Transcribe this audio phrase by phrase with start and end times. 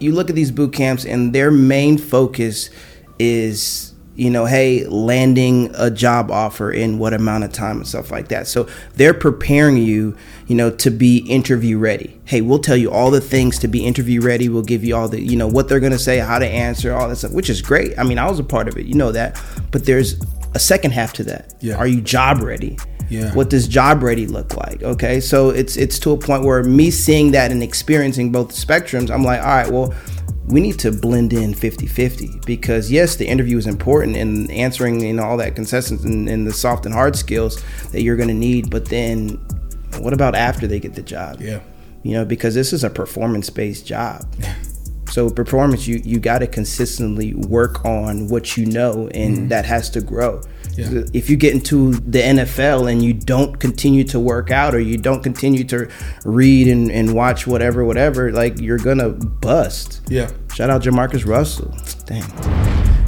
[0.00, 2.70] you look at these boot camps and their main focus
[3.18, 8.10] is you know, hey, landing a job offer in what amount of time and stuff
[8.10, 8.46] like that.
[8.46, 10.14] So they're preparing you,
[10.46, 12.20] you know, to be interview ready.
[12.26, 14.50] Hey, we'll tell you all the things to be interview ready.
[14.50, 16.92] We'll give you all the, you know, what they're going to say, how to answer,
[16.92, 17.98] all that stuff, which is great.
[17.98, 19.42] I mean, I was a part of it, you know that.
[19.70, 20.20] But there's
[20.54, 21.54] a second half to that.
[21.60, 21.76] Yeah.
[21.76, 22.76] Are you job ready?
[23.10, 23.34] Yeah.
[23.34, 24.82] What does job ready look like?
[24.82, 25.20] Okay.
[25.20, 29.24] So it's it's to a point where me seeing that and experiencing both spectrums, I'm
[29.24, 29.94] like, all right, well,
[30.50, 35.12] we need to blend in 50-50 because yes the interview is important and answering you
[35.12, 38.34] know all that consensus and, and the soft and hard skills that you're going to
[38.34, 39.30] need but then
[39.98, 41.60] what about after they get the job Yeah.
[42.02, 44.54] you know because this is a performance based job yeah.
[45.10, 49.48] so performance you you got to consistently work on what you know and mm-hmm.
[49.48, 50.40] that has to grow
[50.76, 51.02] Yeah.
[51.12, 54.96] if you get into the NFL and you don't continue to work out or you
[54.96, 55.88] don't continue to
[56.24, 60.30] read and, and watch whatever whatever like you're gonna bust Yeah.
[60.54, 61.74] shout out Jamarcus Russell
[62.06, 62.24] dang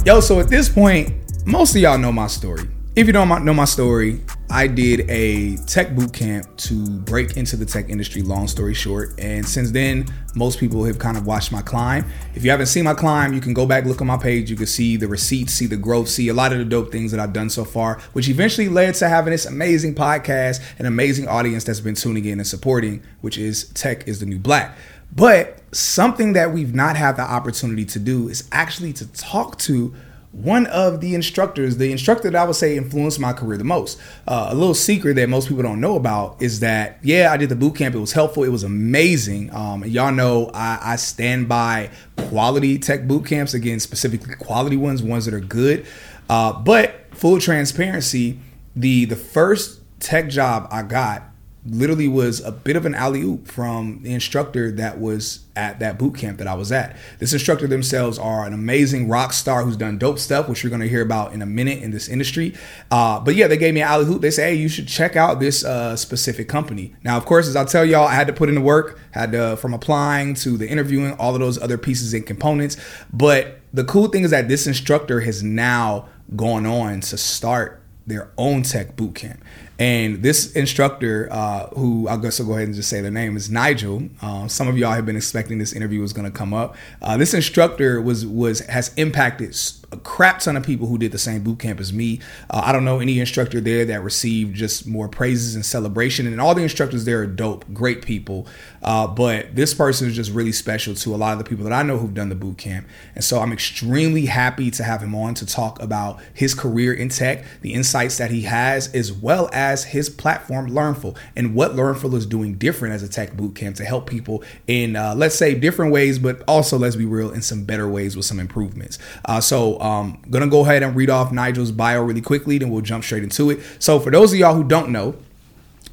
[0.05, 1.13] Yo, so at this point,
[1.45, 2.63] most of y'all know my story.
[2.95, 7.57] If you don't know my story, I did a tech boot camp to break into
[7.57, 9.19] the tech industry, long story short.
[9.19, 10.05] And since then,
[10.35, 12.05] most people have kind of watched my climb.
[12.35, 14.51] If you haven't seen my climb, you can go back, look on my page.
[14.51, 17.09] You can see the receipts, see the growth, see a lot of the dope things
[17.09, 21.27] that I've done so far, which eventually led to having this amazing podcast, an amazing
[21.27, 24.77] audience that's been tuning in and supporting, which is Tech is the New Black.
[25.11, 29.95] But something that we've not had the opportunity to do is actually to talk to
[30.33, 34.01] one of the instructors, the instructor that I would say influenced my career the most.
[34.27, 37.49] Uh, a little secret that most people don't know about is that, yeah, I did
[37.49, 37.93] the boot camp.
[37.93, 38.43] It was helpful.
[38.43, 39.53] It was amazing.
[39.53, 45.03] Um, y'all know I, I stand by quality tech boot camps, again, specifically quality ones,
[45.03, 45.85] ones that are good.
[46.27, 48.39] Uh, but full transparency,
[48.75, 51.23] the the first tech job I got
[51.65, 55.97] literally was a bit of an alley oop from the instructor that was at that
[55.97, 56.97] boot camp that I was at.
[57.19, 60.81] This instructor themselves are an amazing rock star who's done dope stuff, which you're going
[60.81, 62.53] to hear about in a minute in this industry.
[62.91, 64.21] Uh, but yeah, they gave me an alley hoop.
[64.21, 66.95] They say, hey, you should check out this uh, specific company.
[67.03, 69.31] Now, of course, as I tell y'all, I had to put in the work, had
[69.31, 72.77] to from applying to the interviewing, all of those other pieces and components.
[73.13, 78.31] But the cool thing is that this instructor has now gone on to start their
[78.37, 79.41] own tech boot camp.
[79.79, 83.35] And this instructor, uh, who I guess I'll go ahead and just say their name
[83.35, 84.09] is Nigel.
[84.21, 86.75] Uh, some of y'all have been expecting this interview was going to come up.
[87.01, 89.55] Uh, this instructor was was has impacted
[89.93, 92.19] a crap ton of people who did the same boot camp as me.
[92.49, 96.25] Uh, I don't know any instructor there that received just more praises and celebration.
[96.27, 98.47] And all the instructors there are dope, great people.
[98.81, 101.73] Uh, but this person is just really special to a lot of the people that
[101.73, 102.87] I know who've done the boot camp.
[103.15, 107.09] And so I'm extremely happy to have him on to talk about his career in
[107.09, 112.15] tech, the insights that he has, as well as his platform Learnful and what Learnful
[112.15, 115.53] is doing different as a tech boot camp to help people in, uh, let's say,
[115.53, 118.97] different ways, but also, let's be real, in some better ways with some improvements.
[119.25, 122.81] Uh, so um, gonna go ahead and read off Nigel's bio really quickly, then we'll
[122.81, 123.59] jump straight into it.
[123.79, 125.15] So for those of y'all who don't know,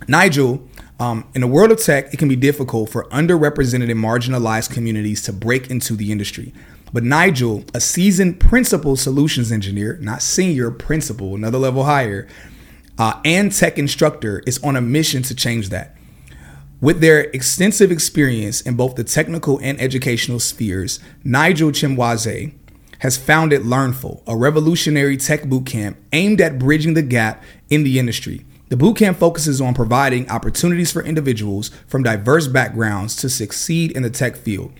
[0.06, 0.66] Nigel,
[1.00, 5.22] um, in the world of tech, it can be difficult for underrepresented and marginalized communities
[5.22, 6.54] to break into the industry.
[6.92, 12.28] But Nigel, a seasoned principal solutions engineer, not senior principal, another level higher,
[12.98, 15.96] uh, and tech instructor, is on a mission to change that.
[16.80, 22.52] With their extensive experience in both the technical and educational spheres, Nigel Chimwaze
[23.00, 28.44] has founded Learnful, a revolutionary tech bootcamp aimed at bridging the gap in the industry.
[28.68, 34.10] The bootcamp focuses on providing opportunities for individuals from diverse backgrounds to succeed in the
[34.10, 34.72] tech field.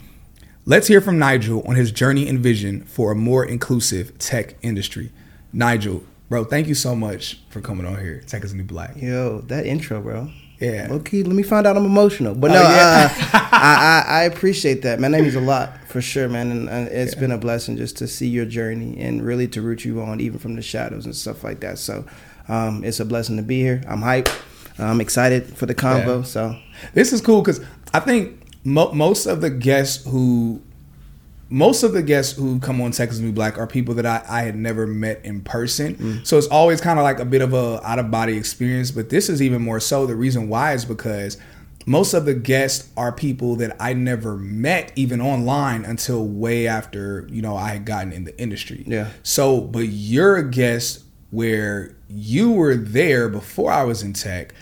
[0.64, 5.10] Let's hear from Nigel on his journey and vision for a more inclusive tech industry.
[5.53, 8.22] Nigel, bro, thank you so much for coming on here.
[8.26, 8.97] Tech is new black.
[8.97, 10.30] yo that intro bro
[10.60, 10.88] Yeah.
[10.91, 12.34] okay let me find out I'm emotional.
[12.34, 13.09] But Oh, no yeah.
[13.10, 15.00] uh, I, I I appreciate that.
[15.00, 16.50] Man that means a lot for sure man.
[16.50, 19.84] And uh, it's been a blessing just to see your journey and really to root
[19.84, 21.78] you on even from the shadows and stuff like that.
[21.78, 22.04] So
[22.48, 23.82] um, it's a blessing to be here.
[23.88, 24.31] I'm hyped.
[24.78, 26.22] I'm excited for the convo Yeah.
[26.25, 26.56] so.
[26.94, 27.60] This is cool because
[27.94, 30.60] I think mo- most of the guests who,
[31.50, 34.24] most of the guests who come on Tech is New Black are people that I,
[34.28, 36.24] I had never met in person.
[36.24, 38.91] So it's always kind of like a bit of a out of body experience.
[38.91, 40.06] But this is even more so.
[40.06, 41.36] The reason why is because
[41.86, 47.26] most of the guests are people that I never met even online until way after
[47.30, 48.84] you know I had gotten in the industry.
[48.86, 49.10] Yeah.
[49.22, 54.54] So, but you're a guest where you were there before I was in tech,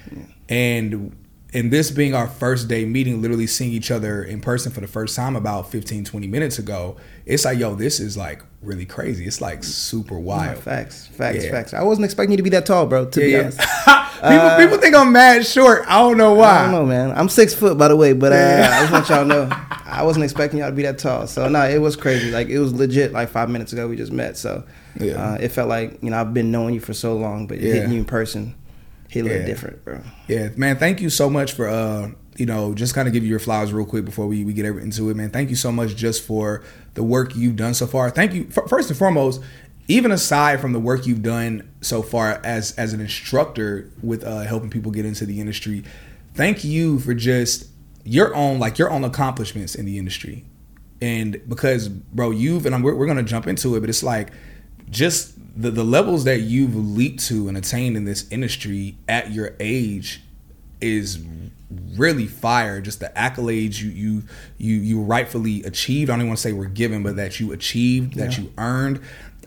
[0.48, 1.16] and
[1.54, 4.86] and this being our first day meeting, literally seeing each other in person for the
[4.86, 9.24] first time about 15, 20 minutes ago, it's like, yo, this is like really crazy.
[9.24, 10.58] It's like super wild.
[10.58, 11.50] facts, facts, yeah.
[11.50, 11.72] facts.
[11.72, 13.06] I wasn't expecting you to be that tall, bro.
[13.06, 13.40] To yeah, be yeah.
[13.40, 13.58] honest,
[14.14, 15.84] people, uh, people think I'm mad short.
[15.86, 16.50] I don't know why.
[16.50, 17.12] I don't know, man.
[17.12, 19.48] I'm six foot, by the way, but uh, I just want y'all to know
[19.86, 21.26] I wasn't expecting y'all to be that tall.
[21.26, 22.30] So no, it was crazy.
[22.30, 23.12] Like it was legit.
[23.12, 24.36] Like five minutes ago, we just met.
[24.36, 24.64] So
[25.00, 25.32] yeah.
[25.32, 27.90] uh, it felt like you know I've been knowing you for so long, but hitting
[27.90, 28.54] you in person
[29.08, 29.46] he looked yeah.
[29.46, 30.02] different, bro.
[30.26, 30.76] Yeah, man.
[30.76, 33.72] Thank you so much for uh, you know, just kind of give you your flowers
[33.72, 35.30] real quick before we, we get into it, man.
[35.30, 36.62] Thank you so much just for
[36.94, 38.10] the work you've done so far.
[38.10, 39.42] Thank you first and foremost.
[39.88, 44.40] Even aside from the work you've done so far as as an instructor with uh,
[44.40, 45.82] helping people get into the industry,
[46.34, 47.68] thank you for just
[48.04, 50.44] your own like your own accomplishments in the industry.
[51.00, 54.30] And because, bro, you've and I'm, we're, we're gonna jump into it, but it's like
[54.90, 59.54] just the, the levels that you've leaped to and attained in this industry at your
[59.58, 60.22] age
[60.80, 61.18] is
[61.96, 62.80] really fire.
[62.80, 64.22] Just the accolades you you
[64.56, 66.10] you you rightfully achieved.
[66.10, 68.44] I don't even want to say were given, but that you achieved, that yeah.
[68.44, 69.00] you earned,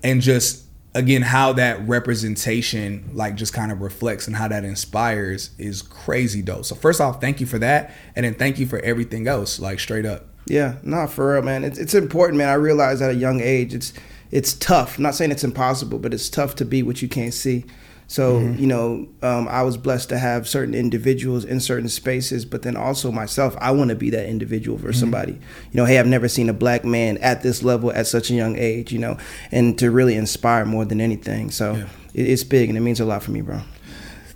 [0.03, 5.51] and just again how that representation like just kind of reflects and how that inspires
[5.57, 6.65] is crazy dope.
[6.65, 9.59] So first off, thank you for that, and then thank you for everything else.
[9.59, 10.27] Like straight up.
[10.45, 11.63] Yeah, not for real, man.
[11.63, 12.49] It's it's important, man.
[12.49, 13.94] I realized at a young age, it's
[14.31, 14.98] it's tough.
[14.98, 17.66] I'm not saying it's impossible, but it's tough to be what you can't see.
[18.07, 18.60] So mm-hmm.
[18.60, 22.75] you know, um, I was blessed to have certain individuals in certain spaces, but then
[22.75, 25.00] also myself, I want to be that individual for mm-hmm.
[25.00, 25.31] somebody.
[25.31, 28.33] You know, hey, I've never seen a black man at this level at such a
[28.33, 28.92] young age.
[28.92, 29.18] You know,
[29.51, 31.51] and to really inspire more than anything.
[31.51, 31.88] So yeah.
[32.13, 33.62] it, it's big, and it means a lot for me, bro.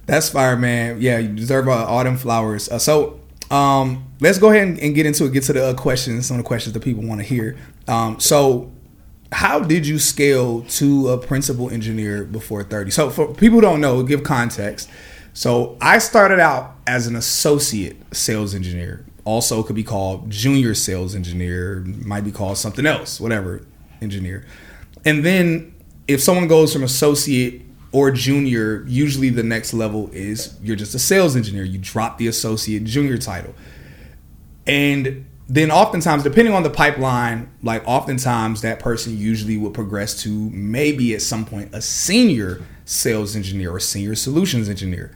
[0.06, 1.02] That's fire, man.
[1.02, 2.70] Yeah, you deserve uh, them flowers.
[2.70, 3.20] Uh, so
[3.52, 5.34] um, let's go ahead and, and, get into it.
[5.34, 6.28] Get to the uh, questions.
[6.28, 7.58] Some of the questions that people want to hear.
[7.88, 8.72] Um, so
[9.31, 12.92] how did you scale to a principal engineer before 30?
[12.92, 14.89] So for people don't know, give context.
[15.33, 19.06] So I started out as an associate sales engineer.
[19.25, 23.66] Also could be called junior sales engineer, might be called something else, whatever,
[24.01, 24.45] engineer.
[25.04, 25.74] And then
[26.07, 31.00] if someone goes from associate or junior, usually the next level is you're just a
[31.00, 31.63] sales engineer.
[31.63, 33.56] You drop the associate junior title.
[34.68, 40.50] And then oftentimes depending on the pipeline like oftentimes that person usually will progress to
[40.50, 45.16] maybe at some point a senior sales engineer or senior solutions engineer.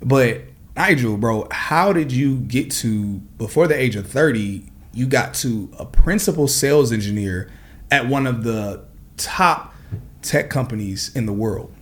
[0.00, 0.42] But
[0.76, 5.70] nigel bro how did you get to before the age of 30 you got to
[5.78, 7.50] a principal sales engineer
[7.90, 8.84] at one of the
[9.16, 9.72] top
[10.22, 11.72] tech companies in the world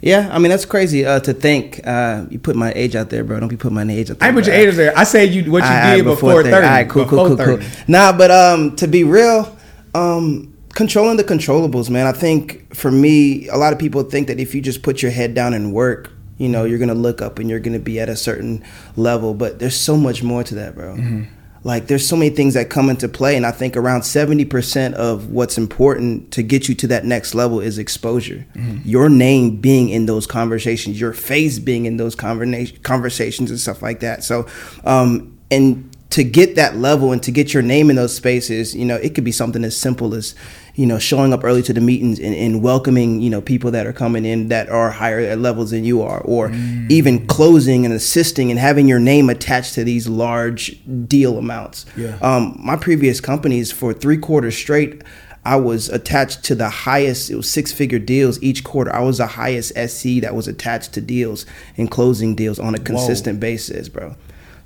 [0.00, 1.80] yeah, I mean that's crazy uh, to think.
[1.86, 3.40] Uh, you put my age out there, bro.
[3.40, 4.28] Don't be putting my age out there.
[4.28, 4.98] I put your age out there.
[4.98, 6.50] I say you what you I, did before, before 30.
[6.50, 6.66] 30.
[6.66, 7.64] All right, cool, cool, cool, 30.
[7.64, 7.72] cool.
[7.88, 9.56] Nah, but um, to be real,
[9.94, 12.06] um, controlling the controllables, man.
[12.06, 15.10] I think for me, a lot of people think that if you just put your
[15.10, 18.10] head down and work, you know, you're gonna look up and you're gonna be at
[18.10, 18.62] a certain
[18.96, 19.32] level.
[19.32, 20.94] But there's so much more to that, bro.
[20.94, 21.35] Mm-hmm
[21.66, 25.30] like there's so many things that come into play and i think around 70% of
[25.30, 28.78] what's important to get you to that next level is exposure mm-hmm.
[28.88, 34.00] your name being in those conversations your face being in those conversations and stuff like
[34.00, 34.46] that so
[34.84, 38.84] um, and to get that level and to get your name in those spaces you
[38.84, 40.36] know it could be something as simple as
[40.76, 43.86] you know, showing up early to the meetings and, and, welcoming, you know, people that
[43.86, 46.90] are coming in that are higher levels than you are, or mm.
[46.90, 50.78] even closing and assisting and having your name attached to these large
[51.08, 51.86] deal amounts.
[51.96, 52.18] Yeah.
[52.20, 55.02] Um, my previous companies for three quarters straight,
[55.46, 58.94] I was attached to the highest, it was six figure deals each quarter.
[58.94, 61.46] I was the highest SC that was attached to deals
[61.78, 63.40] and closing deals on a consistent Whoa.
[63.40, 64.14] basis, bro.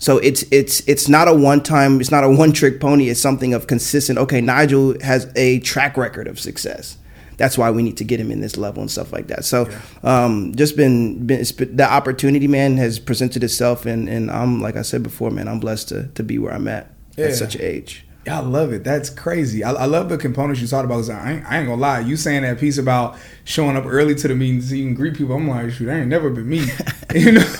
[0.01, 3.11] So it's it's it's not a one time, it's not a one trick pony.
[3.11, 4.19] It's something of consistent.
[4.19, 6.97] Okay, Nigel has a track record of success.
[7.37, 9.47] That's why we need to get him in this level and stuff like that.
[9.47, 9.81] So, yeah.
[10.25, 11.43] um, just been, been
[11.75, 15.61] the opportunity, man, has presented itself, and and I'm like I said before, man, I'm
[15.61, 17.27] blessed to to be where I'm at yeah.
[17.27, 18.07] at such an age.
[18.31, 18.85] I love it.
[18.85, 19.65] That's crazy.
[19.65, 21.09] I, I love the components you talked about.
[21.11, 22.01] I ain't, I ain't, gonna lie.
[22.01, 25.15] You saying that piece about showing up early to the meetings so you can greet
[25.15, 25.35] people.
[25.35, 26.67] I'm like, shoot, that ain't never been me.
[27.15, 27.55] you know,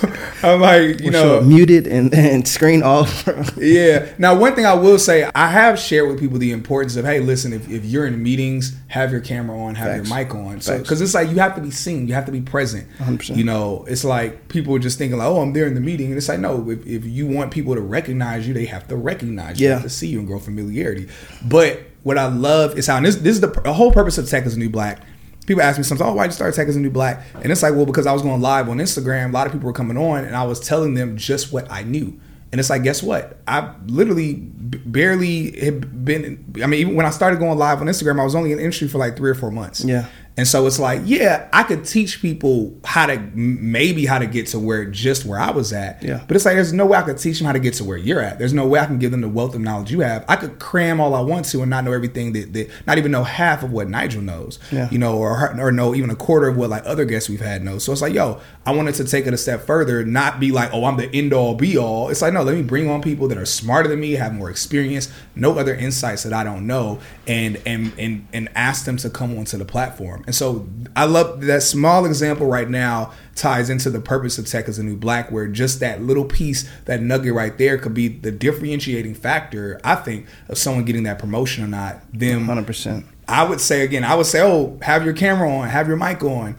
[0.45, 3.29] I'm like, you know, muted and, and screen off.
[3.57, 4.13] yeah.
[4.17, 7.19] Now, one thing I will say, I have shared with people the importance of, hey,
[7.19, 10.09] listen, if, if you're in meetings, have your camera on, have Facts.
[10.09, 10.61] your mic on.
[10.61, 12.89] So, because it's like you have to be seen, you have to be present.
[12.99, 13.37] 100%.
[13.37, 16.09] You know, it's like people are just thinking like, oh, I'm there in the meeting,
[16.09, 18.97] and it's like, no, if, if you want people to recognize you, they have to
[18.97, 19.75] recognize you, yeah.
[19.75, 21.09] have to see you and grow familiarity.
[21.45, 24.29] But what I love is how and this this is the, the whole purpose of
[24.29, 25.03] Tech is a New Black
[25.51, 27.25] people ask me sometimes, oh, why did you start Tech a New Black?
[27.43, 29.67] And it's like, well, because I was going live on Instagram, a lot of people
[29.67, 32.21] were coming on, and I was telling them just what I knew.
[32.53, 33.39] And it's like, guess what?
[33.47, 36.53] I literally barely had been.
[36.63, 38.65] I mean, even when I started going live on Instagram, I was only in the
[38.65, 39.85] industry for like three or four months.
[39.85, 40.07] Yeah.
[40.37, 44.47] And so it's like, yeah, I could teach people how to maybe how to get
[44.49, 46.03] to where just where I was at.
[46.03, 46.25] Yeah.
[46.27, 47.99] But it's like there's no way I could teach them how to get to where
[47.99, 48.39] you're at.
[48.39, 50.25] There's no way I can give them the wealth of knowledge you have.
[50.29, 53.13] I could cram all I want to and not know everything that, that not even
[53.13, 54.59] know half of what Nigel knows.
[54.73, 54.89] Yeah.
[54.91, 57.63] You know, or or know even a quarter of what like other guests we've had
[57.63, 57.79] know.
[57.79, 60.73] So it's like, yo, I wanted to take it a step further, not be like,
[60.73, 62.09] oh, I'm the end all be all.
[62.09, 64.49] It's like, no, let me bring on people that are smarter than me, have more
[64.49, 69.11] experience, know other insights that I don't know, and and and and ask them to
[69.11, 70.25] come onto the platform.
[70.31, 74.69] And so I love that small example right now ties into the purpose of tech
[74.69, 78.07] as a new black, where just that little piece, that nugget right there, could be
[78.07, 79.81] the differentiating factor.
[79.83, 82.03] I think of someone getting that promotion or not.
[82.17, 83.07] Them, hundred percent.
[83.27, 86.23] I would say again, I would say, oh, have your camera on, have your mic
[86.23, 86.57] on,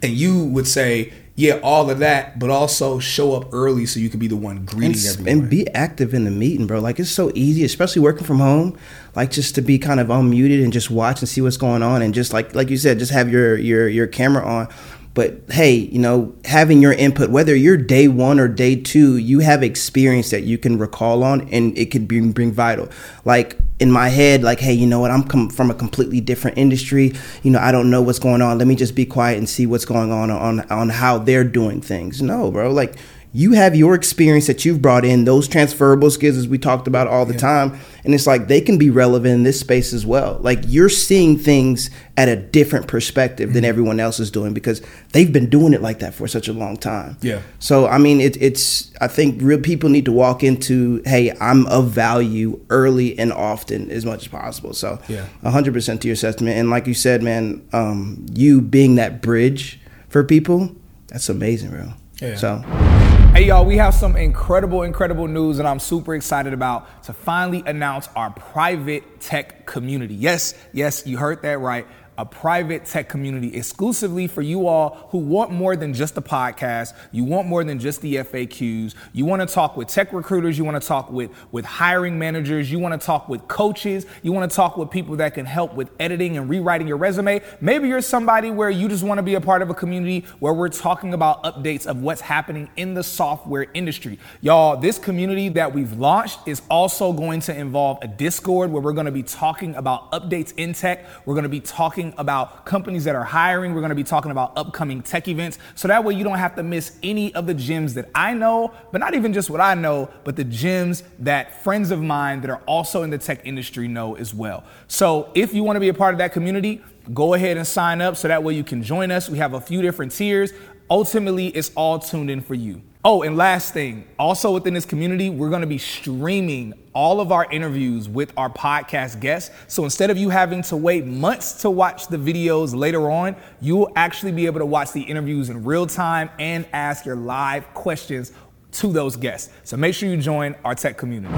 [0.00, 4.08] and you would say, yeah, all of that, but also show up early so you
[4.08, 5.28] can be the one greeting and, everyone.
[5.40, 6.78] and be active in the meeting, bro.
[6.78, 8.78] Like it's so easy, especially working from home.
[9.16, 12.02] Like just to be kind of unmuted and just watch and see what's going on,
[12.02, 14.68] and just like like you said, just have your your your camera on.
[15.14, 19.40] But hey, you know, having your input, whether you're day one or day two, you
[19.40, 22.88] have experience that you can recall on, and it could bring bring vital.
[23.24, 25.10] Like in my head, like, hey, you know what?
[25.10, 27.12] I'm come from a completely different industry.
[27.42, 28.58] You know, I don't know what's going on.
[28.58, 31.80] Let me just be quiet and see what's going on on on how they're doing
[31.80, 32.22] things.
[32.22, 32.70] No, bro.
[32.72, 32.96] Like
[33.36, 37.08] you have your experience that you've brought in, those transferable skills as we talked about
[37.08, 37.40] all the yeah.
[37.40, 37.80] time.
[38.04, 40.38] And it's like they can be relevant in this space as well.
[40.40, 43.54] Like you're seeing things at a different perspective mm-hmm.
[43.54, 46.52] than everyone else is doing because they've been doing it like that for such a
[46.52, 47.16] long time.
[47.22, 47.42] Yeah.
[47.58, 51.66] So I mean it, it's I think real people need to walk into, hey, I'm
[51.66, 54.74] of value early and often as much as possible.
[54.74, 56.56] So yeah, hundred percent to your assessment.
[56.56, 60.70] And like you said, man, um, you being that bridge for people,
[61.08, 61.94] that's amazing, bro.
[62.20, 62.36] Yeah.
[62.36, 63.03] So
[63.34, 67.64] Hey y'all, we have some incredible, incredible news that I'm super excited about to finally
[67.66, 70.14] announce our private tech community.
[70.14, 71.84] Yes, yes, you heard that right
[72.18, 76.94] a private tech community exclusively for you all who want more than just the podcast.
[77.12, 78.94] You want more than just the FAQs.
[79.12, 80.56] You want to talk with tech recruiters.
[80.58, 82.70] You want to talk with, with hiring managers.
[82.70, 84.06] You want to talk with coaches.
[84.22, 87.40] You want to talk with people that can help with editing and rewriting your resume.
[87.60, 90.52] Maybe you're somebody where you just want to be a part of a community where
[90.52, 94.18] we're talking about updates of what's happening in the software industry.
[94.40, 98.92] Y'all, this community that we've launched is also going to involve a Discord where we're
[98.92, 101.06] going to be talking about updates in tech.
[101.24, 103.74] We're going to be talking talking about companies that are hiring.
[103.74, 105.58] We're going to be talking about upcoming tech events.
[105.74, 108.72] So that way you don't have to miss any of the gems that I know,
[108.92, 112.50] but not even just what I know, but the gems that friends of mine that
[112.50, 114.64] are also in the tech industry know as well.
[114.88, 116.82] So if you want to be a part of that community,
[117.12, 119.28] go ahead and sign up so that way you can join us.
[119.28, 120.52] We have a few different tiers.
[120.90, 122.82] Ultimately, it's all tuned in for you.
[123.06, 127.50] Oh, and last thing, also within this community, we're gonna be streaming all of our
[127.50, 129.50] interviews with our podcast guests.
[129.66, 133.92] So instead of you having to wait months to watch the videos later on, you'll
[133.96, 138.32] actually be able to watch the interviews in real time and ask your live questions
[138.72, 139.52] to those guests.
[139.64, 141.34] So make sure you join our tech community.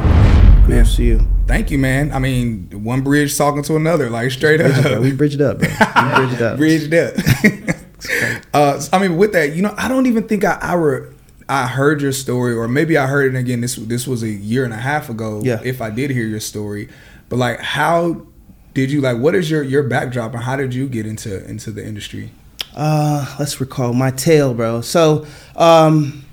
[0.67, 1.21] Good to see you.
[1.47, 2.13] Thank you, man.
[2.13, 5.01] I mean, one bridge talking to another, like straight up.
[5.01, 5.69] We bridged up, bro.
[5.69, 6.57] We bridged up.
[6.59, 7.15] bridged up.
[8.53, 11.13] uh, I mean, with that, you know, I don't even think I, I were
[11.49, 13.61] I heard your story, or maybe I heard it again.
[13.61, 15.43] This this was a year and a half ago.
[15.45, 15.61] Yeah.
[15.65, 16.89] If I did hear your story,
[17.29, 18.27] but like, how
[18.75, 19.19] did you like?
[19.19, 22.33] What is your your backdrop, and how did you get into into the industry?
[22.75, 24.81] Uh, let's recall my tale, bro.
[24.81, 26.25] So, um,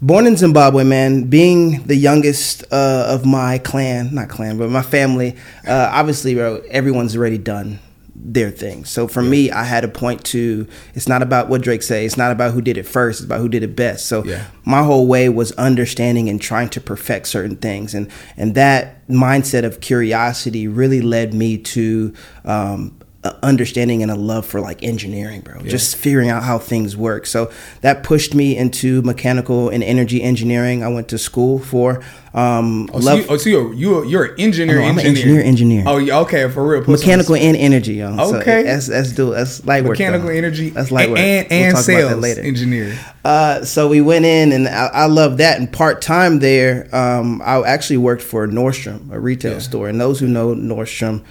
[0.00, 1.24] born in Zimbabwe, man.
[1.24, 5.36] Being the youngest uh, of my clan, not clan, but my family.
[5.66, 7.78] Uh, obviously, bro, everyone's already done
[8.24, 8.84] their thing.
[8.84, 9.30] So for yeah.
[9.30, 12.06] me, I had a point to it's not about what Drake say.
[12.06, 13.20] It's not about who did it first.
[13.20, 14.06] It's about who did it best.
[14.06, 14.46] So yeah.
[14.64, 19.64] my whole way was understanding and trying to perfect certain things, and and that mindset
[19.64, 22.14] of curiosity really led me to
[22.44, 22.96] um,
[23.42, 25.60] understanding and a love for like engineering, bro.
[25.60, 25.70] Yeah.
[25.70, 27.26] Just figuring out how things work.
[27.26, 30.82] So that pushed me into mechanical and energy engineering.
[30.82, 32.02] I went to school for.
[32.34, 35.10] Um, oh, so, you, oh, so you're, you're, you're an engineer, I'm engineer.
[35.10, 35.84] an engineer, engineer.
[35.86, 36.82] Oh, yeah, okay, for real.
[36.82, 38.08] Put mechanical and energy, yo.
[38.08, 39.98] Okay, so that's that's do that's light work.
[39.98, 40.70] Mechanical energy.
[40.70, 41.18] That's light work.
[41.18, 42.40] And, and, and we'll sales later.
[42.40, 42.98] engineer.
[43.22, 45.60] Uh, so we went in, and I, I love that.
[45.60, 49.58] And part time there, um, I actually worked for Nordstrom, a retail yeah.
[49.58, 49.88] store.
[49.88, 51.22] And those who know Nordstrom,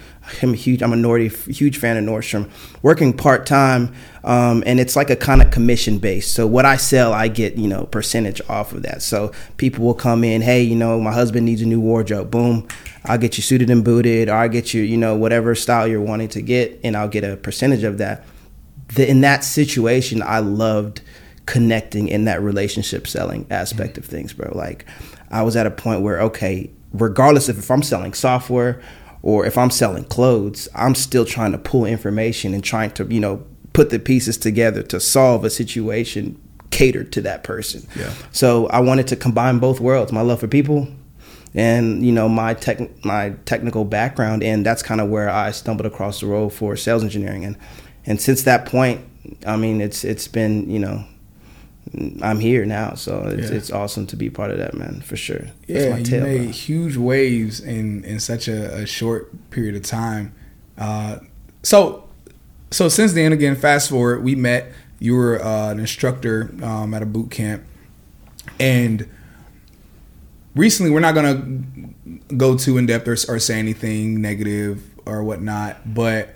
[0.42, 2.50] I'm a huge, I'm a Nordy, huge fan of Nordstrom.
[2.82, 6.34] Working part time, um, and it's like a kind of commission based.
[6.34, 9.02] So what I sell, I get you know percentage off of that.
[9.02, 12.30] So people will come in, hey, you know, my husband needs a new wardrobe.
[12.30, 12.68] Boom,
[13.04, 16.00] I'll get you suited and booted, or I'll get you, you know, whatever style you're
[16.00, 18.24] wanting to get, and I'll get a percentage of that.
[18.94, 21.00] The, in that situation, I loved
[21.46, 24.52] connecting in that relationship selling aspect of things, bro.
[24.54, 24.86] Like
[25.30, 28.80] I was at a point where okay, regardless if, if I'm selling software
[29.22, 33.20] or if I'm selling clothes, I'm still trying to pull information and trying to, you
[33.20, 37.86] know, put the pieces together to solve a situation catered to that person.
[37.96, 38.12] Yeah.
[38.32, 40.88] So I wanted to combine both worlds, my love for people
[41.54, 45.86] and you know my tech my technical background and that's kind of where I stumbled
[45.86, 47.56] across the role for sales engineering and
[48.06, 49.04] and since that point
[49.46, 51.04] I mean it's it's been you know
[52.22, 53.56] I'm here now so it's, Yeah.
[53.56, 56.52] it's awesome to be part of that man for sure Yeah, you tail, made bro.
[56.52, 60.32] huge waves in in such a, a short period of time.
[60.78, 61.18] Uh,
[61.62, 62.08] so
[62.70, 64.72] so since then, again, fast forward, we met.
[64.98, 67.64] You were uh, an instructor um, at a boot camp,
[68.58, 69.06] and
[70.54, 71.44] recently, we're not gonna
[72.36, 76.34] go too in depth or, or say anything negative or whatnot, but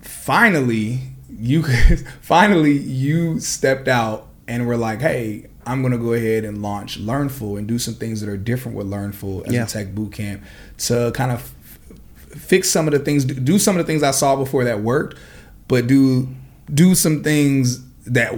[0.00, 1.00] finally
[1.30, 1.62] you
[2.20, 7.56] finally you stepped out and we're like hey i'm gonna go ahead and launch learnful
[7.56, 9.62] and do some things that are different with learnful as Yeah.
[9.64, 10.42] a tech boot camp
[10.78, 14.10] to kind of f- fix some of the things do some of the things i
[14.10, 15.16] saw before that worked
[15.68, 16.28] but do
[16.72, 18.32] do some things that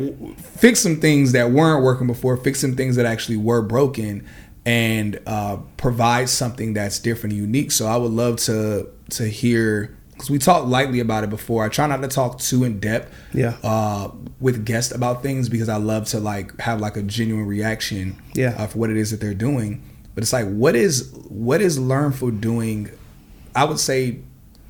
[0.58, 4.24] fix some things that weren't working before fix some things that actually were broken
[4.64, 9.96] and uh, provide something that's different and unique so i would love to to hear
[10.22, 11.64] because we talked lightly about it before.
[11.64, 13.56] I try not to talk too in depth, Yeah.
[13.64, 18.14] uh, with guests about things because I love to like have like a genuine reaction,
[18.34, 18.54] Yeah.
[18.56, 19.82] uh, for what it is that they're doing.
[20.14, 22.90] But it's like, what is what is Learnful doing?
[23.56, 24.18] I would say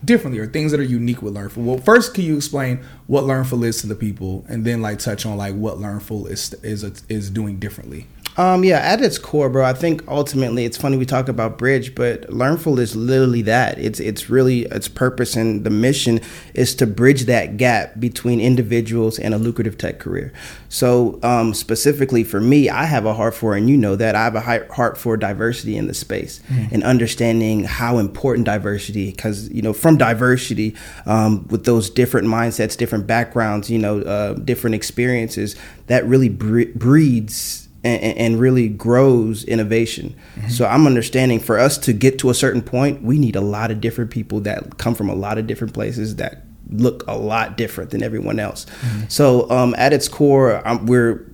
[0.03, 1.63] differently or things that are unique with Learnful.
[1.63, 5.27] Well, first, can you explain what Learnful is to the people, and then like touch
[5.27, 8.07] on like what Learnful is is is doing differently?
[8.39, 11.95] Um, yeah, at its core, bro, I think ultimately it's funny we talk about bridge,
[11.95, 13.79] but Learnful is literally that.
[13.79, 16.19] It's it's really its purpose and the mission
[16.55, 20.33] is to bridge that gap between individuals and a lucrative tech career.
[20.71, 24.25] So um, specifically for me, I have a heart for, and you know that I
[24.25, 29.61] have a heart for diversity in the space and understanding how important diversity, because you
[29.61, 30.75] know from diversity,
[31.05, 35.55] um, with those different mindsets, different backgrounds, you know, uh, different experiences,
[35.89, 40.15] that really bre- breeds and, and really grows innovation.
[40.49, 43.71] So I'm understanding for us to get to a certain point, we need a lot
[43.71, 47.57] of different people that come from a lot of different places that look a lot
[47.57, 48.67] different than everyone else.
[49.09, 51.27] So um, at its core, I'm, we're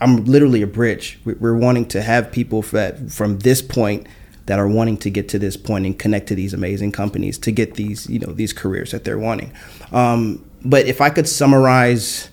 [0.00, 1.18] I'm literally a bridge.
[1.24, 4.06] We- We're wanting to have people that from this point
[4.46, 7.50] that are wanting to get to this point and connect to these amazing companies to
[7.50, 9.52] get these you know these careers that they're wanting.
[9.92, 12.28] Um, but if I could summarize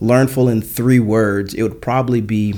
[0.00, 2.54] Learnful in three words, it would probably be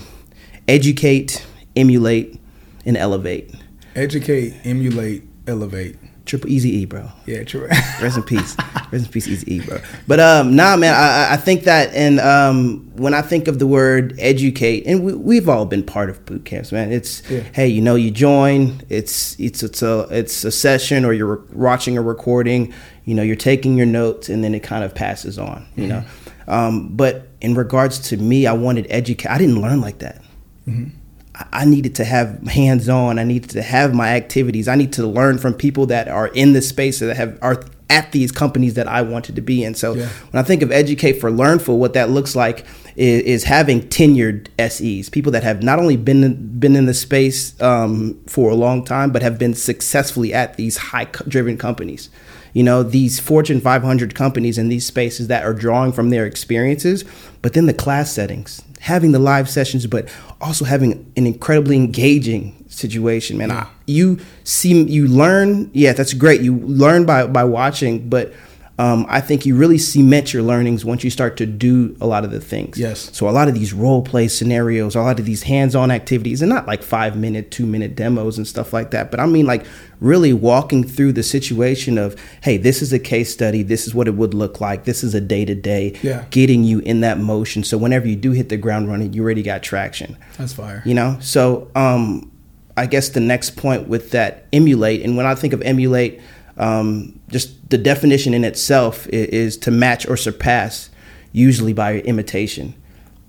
[0.69, 1.45] educate,
[1.77, 2.41] emulate,
[2.87, 3.55] and elevate.
[3.97, 5.97] Educate, emulate, elevate.
[6.27, 7.11] Triple Easy E, bro.
[7.27, 7.67] Yeah, true.
[8.01, 8.57] Rest in peace.
[8.91, 9.79] Rest in peace, Easy E, bro.
[10.09, 13.67] But um, nah, man, I, I- think that, and um, when I think of the
[13.67, 16.93] word educate, and we, we've all been part of boot camps, man.
[16.93, 17.41] It's Yeah.
[17.53, 18.81] hey, you know, you join.
[18.89, 22.73] It's it's it's a it's a session, or you're re- watching a recording.
[23.05, 25.67] You know, you're taking your notes, and then it kind of passes on.
[25.77, 26.05] You know,
[26.49, 29.29] um, but in regards to me, I wanted educate.
[29.29, 30.23] I didn't learn like that.
[30.67, 33.19] I- I needed to have hands on.
[33.19, 34.69] I needed to have my activities.
[34.69, 38.13] I need to learn from people that are in this space that have are at
[38.13, 39.75] these companies that I wanted to be in.
[39.75, 40.07] So Yeah.
[40.31, 42.65] when I think of educate for learnful, what that looks like
[42.97, 47.53] is, is having tenured SEs, people that have not only been been in the space
[47.61, 52.09] um, for a long time, but have been successfully at these high driven companies.
[52.53, 57.05] You know, these Fortune 500 companies in these spaces that are drawing from their experiences,
[57.43, 60.07] but then the class settings, having the live sessions, but
[60.43, 63.51] also having an incredibly engaging situation, man.
[63.51, 65.71] I, you see, you learn.
[65.73, 66.43] Yeah, that's great.
[66.43, 68.35] You learn by by watching, but
[68.77, 72.25] um, I think you really cement your learnings once you start to do a lot
[72.25, 72.77] of the things.
[72.77, 73.09] Yes.
[73.17, 76.49] So a lot of these role play scenarios, a lot of these hands-on activities, and
[76.49, 79.13] not like five minute, two minute demos and stuff like that.
[79.13, 79.65] But I mean like
[80.01, 83.63] really walking through the situation of, hey, this is a case study.
[83.63, 84.85] This is what it would look like.
[84.85, 85.97] This is a day to day.
[86.31, 87.63] Getting you in that motion.
[87.63, 90.83] So whenever you do hit the ground running, you already got traction That's fire.
[90.85, 92.31] you know so um
[92.77, 96.21] i guess the next point with that emulate and when i think of emulate
[96.59, 100.91] um just the definition in itself is, is to match or surpass
[101.33, 102.75] usually by imitation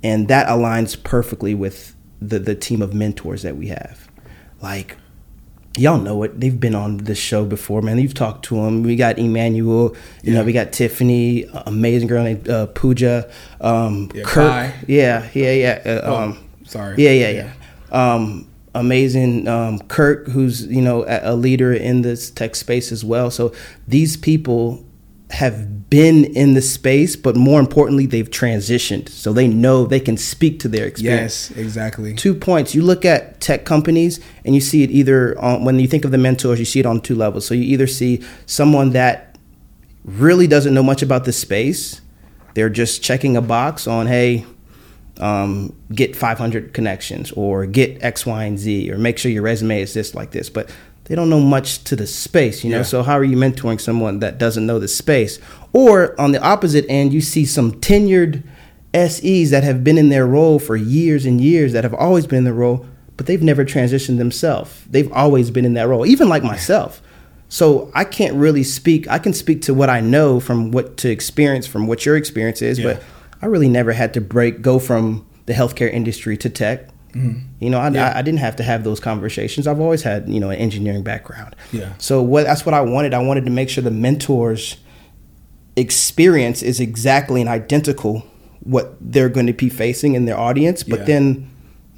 [0.03, 4.07] and that aligns perfectly with the the team of mentors that we have
[4.61, 4.97] like
[5.77, 6.39] y'all know it.
[6.39, 7.97] They've been on this show before, man.
[7.97, 8.83] You've talked to them.
[8.83, 9.95] We got Emmanuel.
[10.23, 13.29] You know, we got Tiffany, amazing girl named uh, Pooja.
[13.61, 14.49] Um, Yeah, Kirk.
[14.49, 14.73] Kai.
[14.87, 15.81] Yeah, yeah, yeah.
[15.85, 16.95] Uh, Oh, um, sorry.
[16.97, 17.29] Yeah, yeah,
[17.91, 18.13] yeah.
[18.13, 23.03] Um, amazing um, Kirk, who's you know a, a leader in this tech space as
[23.03, 23.31] well.
[23.31, 23.53] So
[23.87, 24.85] these people
[25.31, 29.09] have been in the space, but more importantly, they've transitioned.
[29.09, 31.49] So they know they can speak to their experience.
[31.49, 32.13] Yes, exactly.
[32.13, 32.75] Two points.
[32.75, 36.11] You look at tech companies and you see it either on, when you think of
[36.11, 37.45] the mentors, you see it on two levels.
[37.45, 39.37] So you either see someone that
[40.03, 42.01] really doesn't know much about the space,
[42.53, 44.45] they're just checking a box on, hey,
[45.19, 49.81] um, get 500 connections or get X, Y, and Z or make sure your resume
[49.81, 50.49] is this like this.
[50.49, 50.69] But
[51.05, 52.77] they don't know much to the space, you know.
[52.77, 52.83] Yeah.
[52.83, 55.39] So how are you mentoring someone that doesn't know the space?
[55.73, 58.43] Or on the opposite end, you see some tenured
[58.93, 62.39] SEs that have been in their role for years and years that have always been
[62.39, 62.85] in their role,
[63.17, 64.83] but they've never transitioned themselves.
[64.89, 67.01] They've always been in that role, even like myself.
[67.49, 69.07] So I can't really speak.
[69.07, 72.61] I can speak to what I know from what to experience from what your experience
[72.61, 72.93] is, Yeah.
[72.93, 73.03] but
[73.45, 76.89] I really never had to break go from the healthcare industry to tech.
[77.13, 77.95] You know, I, Mm-hmm.
[77.95, 78.09] Yeah.
[78.09, 79.67] I, I didn't have to have those conversations.
[79.67, 81.55] I've always had you know an engineering background.
[81.71, 81.93] Yeah.
[81.99, 83.13] So what that's what I wanted.
[83.13, 84.77] I wanted to make sure the mentors
[85.75, 88.25] experience is exactly and identical
[88.61, 91.05] what they're going to be facing in their audience, but Yeah.
[91.05, 91.49] then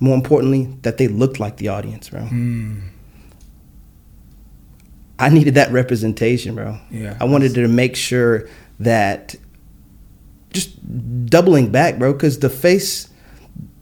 [0.01, 2.23] more importantly that they looked like the audience, bro.
[2.25, 2.79] Hmm.
[5.17, 6.77] I needed that representation, bro.
[6.91, 7.15] Yeah.
[7.21, 8.47] I wanted to make sure
[8.81, 9.35] that
[10.57, 13.09] just doubling back, bro, because the face,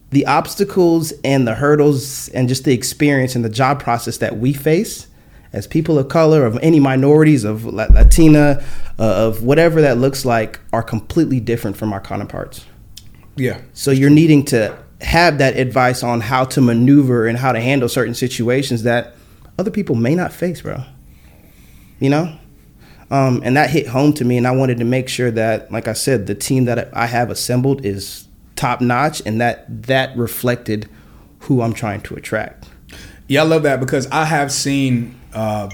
[0.09, 4.53] the obstacles and the hurdles and just the experience and the job process that we
[4.53, 5.07] face
[5.53, 8.61] as people of color, of any minorities, of Latina,
[8.99, 12.65] uh, of whatever that looks like, are completely different from our counterparts.
[13.37, 13.61] Yeah.
[13.73, 17.87] So you're needing to have that advice on how to maneuver and how to handle
[17.87, 19.15] certain situations that
[19.57, 20.83] other people may not face, bro.
[21.99, 22.37] You know?
[23.11, 25.87] Um, and that hit home to me, and I wanted to make sure that, like
[25.87, 30.89] I said, the team that I have assembled is top notch, and that that reflected
[31.39, 32.67] who I'm trying to attract.
[33.27, 35.69] Yeah, I love that because I have seen uh,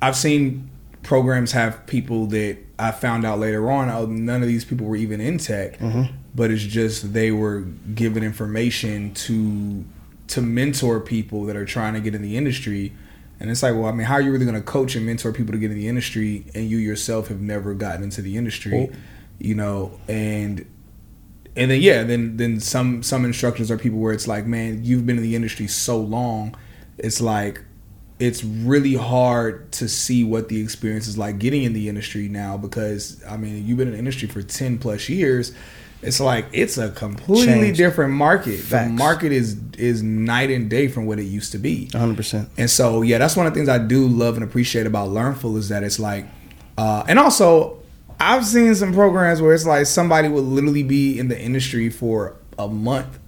[0.00, 0.70] I've seen
[1.02, 3.90] programs have people that I found out later on.
[3.90, 5.78] Oh, none of these people were even in tech,
[6.34, 7.62] but it's just they were
[7.94, 9.84] given information to
[10.28, 12.92] to mentor people that are trying to get in the industry.
[13.40, 15.32] And it's like, well, I mean, how are you really going to coach and mentor
[15.32, 18.90] people to get in the industry, and you yourself have never gotten into the industry,
[18.92, 18.96] Oh.
[19.38, 19.98] you know?
[20.08, 20.66] And
[21.56, 25.06] and then yeah, then then some some instructors are people where it's like, man, you've
[25.06, 26.54] been in the industry so long,
[26.98, 27.62] it's like
[28.18, 32.58] it's really hard to see what the experience is like getting in the industry now
[32.58, 35.52] because I mean, you've been in the industry for 10 plus years.
[36.02, 37.76] It's like it's a completely Changed.
[37.78, 38.58] different market.
[38.58, 38.86] Facts.
[38.88, 41.88] The market is is night and day from what it used to be.
[41.92, 42.48] 100%.
[42.58, 45.56] And so, yeah, that's one of the things I do love and appreciate about Learnful
[45.56, 46.26] is that it's like,
[46.78, 47.78] uh, and also,
[48.18, 52.36] I've seen some programs where it's like somebody will literally be in the industry for
[52.58, 53.18] a month,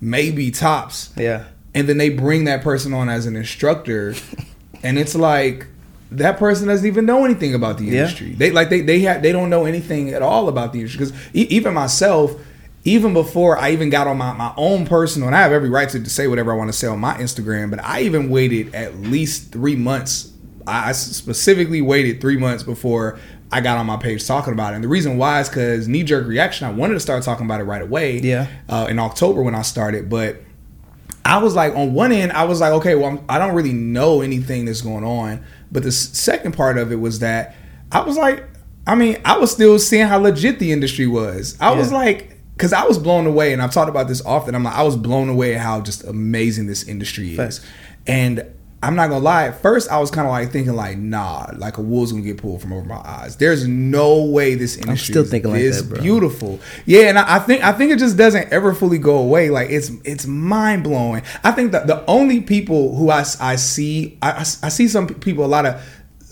[0.00, 1.44] maybe tops, Yeah.
[1.74, 4.14] and then they bring that person on as an instructor,
[4.82, 5.66] and it's like
[6.12, 8.00] that person doesn't even know anything about the Yeah.
[8.02, 8.34] industry.
[8.34, 11.12] They like they they have they don't know anything at all about the industry because
[11.34, 12.34] even myself.
[12.82, 15.86] Even before I even got on my, my own personal, and I have every right
[15.90, 18.96] to say whatever I want to say on my Instagram, but I even waited at
[19.02, 20.32] least three months.
[20.66, 23.18] I I specifically waited three months before
[23.52, 24.76] I got on my page talking about it.
[24.76, 27.60] And the reason why is because knee jerk reaction, I wanted to start talking about
[27.60, 28.18] it right away.
[28.20, 28.46] Yeah.
[28.66, 30.40] Uh, in October when I started, but
[31.24, 33.72] I was like, on one end, I was like, okay, well, I'm, I don't really
[33.72, 35.44] know anything that's going on.
[35.72, 37.54] But the s- second part of it was that
[37.92, 38.44] I was like,
[38.86, 41.56] I mean, I was still seeing how legit the industry was.
[41.60, 44.54] I was like, because I was blown away, and I've talked about this often.
[44.54, 47.36] I'm like, I was blown away at how just amazing this industry is.
[47.36, 47.60] Facts.
[48.06, 48.44] And
[48.82, 49.48] I'm not gonna lie.
[49.48, 52.38] At first, I was kind of like thinking, like, nah, like a wool's gonna get
[52.38, 53.36] pulled from over my eyes.
[53.36, 56.02] There's no way this industry still is thinking like this that, bro.
[56.02, 56.60] beautiful.
[56.86, 59.50] Yeah, and I, I think I think it just doesn't ever fully go away.
[59.50, 61.22] Like it's it's mind blowing.
[61.44, 65.08] I think that the only people who I, I see I, I I see some
[65.08, 65.82] people a lot of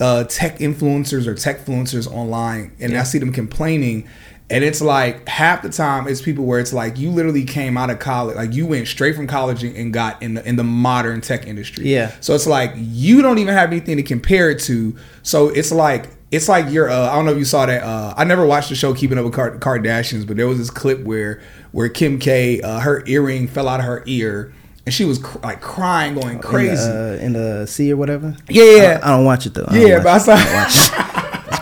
[0.00, 4.08] uh, tech influencers or tech influencers online, and I see them complaining.
[4.50, 7.90] And it's like half the time it's people where it's like you literally came out
[7.90, 11.20] of college, like you went straight from college and- got in the in the modern
[11.20, 11.86] tech industry.
[11.92, 12.12] Yeah.
[12.20, 14.96] So it's like you don't even have anything to compare it to.
[15.22, 16.88] So it's like it's like you're.
[16.90, 17.82] Uh, I don't know if you saw that.
[17.82, 20.70] Uh, I never watched the show Keeping Up with Kar- Kardashians, but there was this
[20.70, 21.40] clip where
[21.72, 24.52] where Kim K, uh, her earring fell out of her ear,
[24.86, 26.70] and she was cr- like crying, going crazy.
[26.70, 28.34] In the, uh, in the sea or whatever.
[28.48, 29.00] Yeah, yeah.
[29.02, 29.66] I, I don't watch it though.
[29.68, 30.70] I yeah, but I it.
[30.70, 31.14] saw.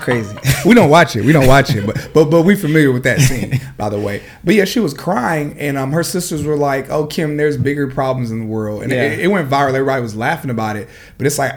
[0.06, 0.36] crazy.
[0.64, 1.24] we don't watch it.
[1.24, 4.22] We don't watch it, but but but we familiar with that scene, by the way.
[4.44, 7.88] But yeah, she was crying, and um, her sisters were like, "Oh, Kim, there's bigger
[7.88, 9.02] problems in the world," and Yeah.
[9.02, 9.68] it, it went viral.
[9.74, 10.88] Everybody was laughing about it,
[11.18, 11.52] but it's like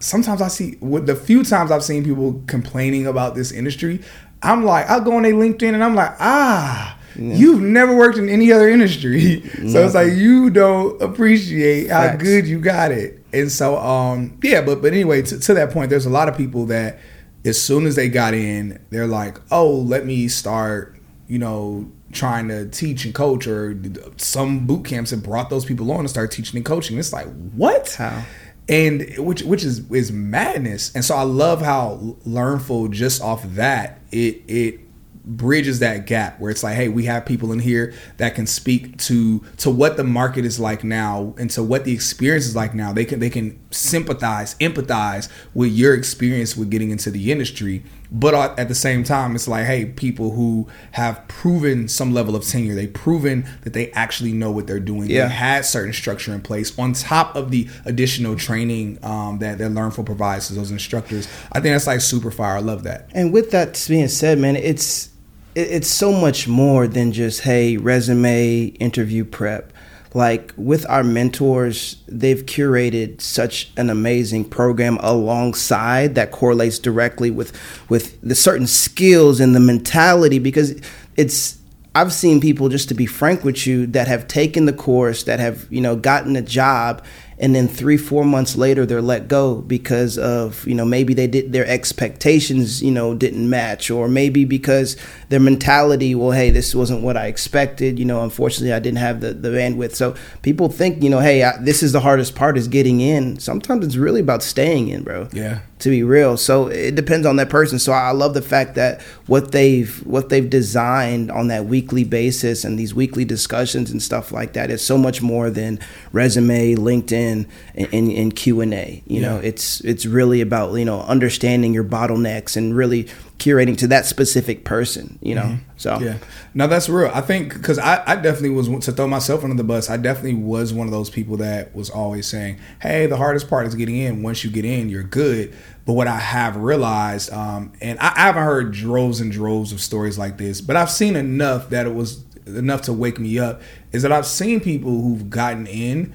[0.00, 4.00] sometimes I see with the few times I've seen people complaining about this industry,
[4.42, 6.98] I'm like, I'll go on their LinkedIn and I'm like, ah.
[7.16, 12.44] You've never worked in any other industry, so it's like you don't appreciate how good
[12.44, 13.24] you got it.
[13.32, 16.36] And so, um, yeah, but but anyway, to, to that point, there's a lot of
[16.36, 16.98] people that
[17.44, 20.96] as soon as they got in, they're like, "Oh, let me start,"
[21.28, 23.46] you know, trying to teach and coach.
[23.46, 23.78] Or
[24.16, 26.98] some boot camps have brought those people on to start teaching and coaching.
[26.98, 27.94] It's like, what?
[27.94, 28.22] How?
[28.68, 34.00] and which which is is madness and so i love how learnful just off that
[34.10, 34.80] it it
[35.26, 38.98] bridges that gap where it's like hey we have people in here that can speak
[38.98, 42.74] to to what the market is like now and to what the experience is like
[42.74, 42.92] now.
[42.92, 47.82] They can they can sympathize empathize with your experience with getting into the industry.
[48.12, 52.44] But at the same time it's like hey people who have proven some level of
[52.44, 55.08] tenure they've proven that they actually know what they're doing.
[55.10, 55.28] Yeah.
[55.28, 59.70] they had certain structure in place on top of the additional training um, that that
[59.70, 61.26] learnful provides to those instructors.
[61.50, 62.56] I think that's like super fire.
[62.56, 63.08] I love that.
[63.14, 65.13] And with that being said, man, it's it-
[65.54, 69.72] it's so much more than just hey resume interview prep.
[70.12, 77.52] Like with our mentors, they've curated such an amazing program alongside that correlates directly with
[77.88, 80.80] with the certain skills and the mentality because
[81.16, 81.58] it's
[81.96, 85.40] I've seen people just to be frank with you that have taken the course that
[85.40, 87.04] have you know gotten a job
[87.38, 91.26] and then three four months later they're let go because of you know maybe they
[91.26, 94.96] did their expectations you know didn't match or maybe because
[95.28, 99.20] their mentality well hey this wasn't what i expected you know unfortunately i didn't have
[99.20, 99.94] the, the bandwidth.
[99.94, 103.38] So people think you know hey I, this is the hardest part is getting in.
[103.38, 105.28] Sometimes it's really about staying in bro.
[105.32, 105.60] Yeah.
[105.84, 106.36] To be real.
[106.36, 107.78] So it depends on that person.
[107.78, 112.64] So i love the fact that what they've what they've designed on that weekly basis
[112.64, 115.78] and these weekly discussions and stuff like that is so much more than
[116.12, 121.72] resume linkedin and, and, and q&a you know it's it's really about you know understanding
[121.72, 126.04] your bottlenecks and really curating to that specific person you know so Mm-hmm.
[126.04, 126.18] Yeah,
[126.54, 127.10] no, that's real.
[127.12, 129.90] I think because I, I definitely was to throw myself under the bus.
[129.90, 133.66] I definitely was one of those people that was always saying, "Hey, the hardest part
[133.66, 134.22] is getting in.
[134.22, 135.54] Once you get in, you're good."
[135.86, 139.80] But what I have realized, um, and I, I haven't heard droves and droves of
[139.80, 143.60] stories like this, but I've seen enough that it was enough to wake me up.
[143.92, 146.14] Is that I've seen people who've gotten in,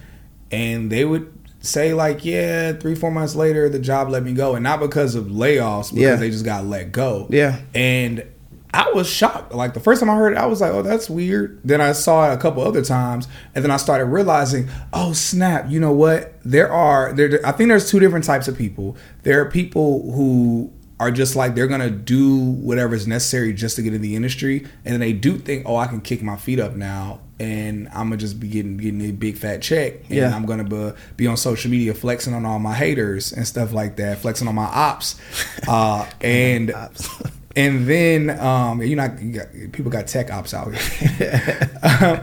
[0.51, 4.55] and they would say like, "Yeah, three four months later, the job let me go,"
[4.55, 6.15] and not because of layoffs, because Yeah.
[6.15, 7.27] they just got let go.
[7.29, 7.57] Yeah.
[7.75, 8.23] And
[8.71, 9.53] I was shocked.
[9.53, 11.91] Like the first time I heard it, I was like, "Oh, that's weird." Then I
[11.93, 15.65] saw it a couple other times, and then I started realizing, "Oh, snap!
[15.69, 16.35] You know what?
[16.45, 17.39] There are there.
[17.43, 18.95] I think there's two different types of people.
[19.23, 20.69] There are people who
[20.99, 24.65] are just like they're gonna do whatever is necessary just to get in the industry,
[24.85, 28.09] and then they do think, "Oh, I can kick my feet up now." And I'm
[28.09, 30.35] gonna just be getting getting a big fat check, and Yeah.
[30.35, 33.95] I'm gonna be, be on social media flexing on all my haters and stuff like
[33.95, 35.15] that, flexing on my ops,
[35.67, 36.73] uh, and
[37.55, 42.19] and then um you know you got, people got tech ops out here Um,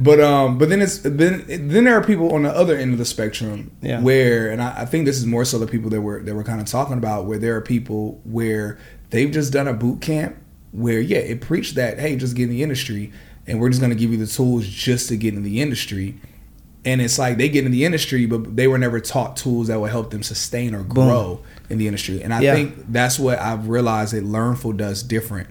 [0.00, 2.98] but um but then it's then then there are people on the other end of
[2.98, 4.00] the spectrum Yeah.
[4.00, 6.44] where and I, I think this is more so the people that we're that we're
[6.44, 8.78] kind of talking about where there are people where
[9.10, 10.36] they've just done a boot camp
[10.72, 13.12] where yeah it preached that hey just get in the industry
[13.46, 16.18] and we're just going to give you the tools just to get in the industry
[16.84, 19.78] and it's like they get in the industry but they were never taught tools that
[19.80, 22.54] would help them sustain or grow in the industry and i Yeah.
[22.54, 25.48] think that's what i've realized that learnful does different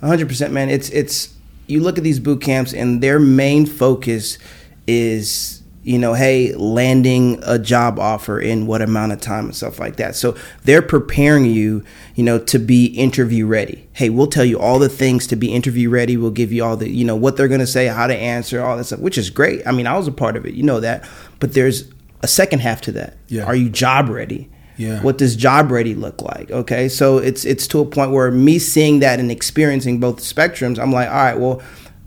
[0.00, 0.70] hundred percent, man.
[0.70, 1.34] It's it's
[1.68, 4.38] you look at these boot camps and their main focus
[4.86, 9.78] is you know, hey, landing a job offer in what amount of time and stuff
[9.78, 10.14] like that.
[10.14, 11.82] So they're preparing you,
[12.14, 13.88] you know, to be interview ready.
[13.94, 16.18] Hey, we'll tell you all the things to be interview ready.
[16.18, 18.76] We'll give you all the, you know, what they're gonna say, how to answer, all
[18.76, 19.66] that stuff, which is great.
[19.66, 21.08] I mean, I was a part of it, you know that.
[21.40, 21.90] But there's
[22.22, 23.16] a second half to that.
[23.28, 23.44] Yeah.
[23.44, 24.50] Are you job ready?
[24.78, 25.02] Yeah.
[25.02, 26.50] What does job ready look like?
[26.50, 26.88] Okay.
[26.88, 30.92] So it's it's to a point where me seeing that and experiencing both spectrums, I'm
[30.92, 31.60] like, all right, well,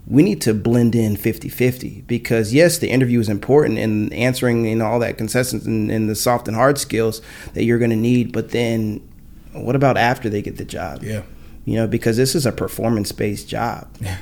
[0.08, 4.74] we need to blend in 50-50 because yes, the interview is important and answering you
[4.74, 7.22] know all that consensus and, and the soft and hard skills
[7.54, 9.00] that you're gonna need, but then
[9.52, 11.02] what about after they get the job?
[11.04, 11.22] Yeah.
[11.64, 13.86] You know, because this is a performance based job.
[14.00, 14.16] Yeah.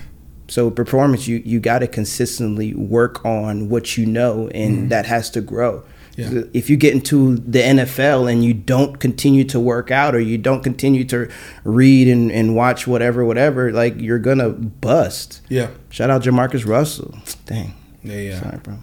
[0.49, 4.89] So performance, you you got to consistently work on what you know, and Mm-hmm.
[4.89, 5.85] that has to grow.
[6.21, 6.43] Yeah.
[6.53, 10.39] If you get into the NFL and you don't continue to work out, or you
[10.39, 11.31] don't continue to
[11.65, 15.41] read and, and watch whatever, whatever, like you're gonna bust.
[15.49, 15.71] Yeah.
[15.91, 17.15] Shout out Jamarcus Russell.
[17.47, 17.75] Dang.
[18.03, 18.41] Yeah, yeah.
[18.41, 18.79] Sorry, bro.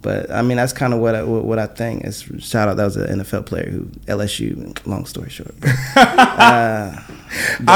[0.00, 2.04] But I mean, that's kind of what I, what I think.
[2.04, 4.86] Is shout out that was an NFL player who LSU.
[4.86, 5.52] Long story short,
[5.96, 7.04] I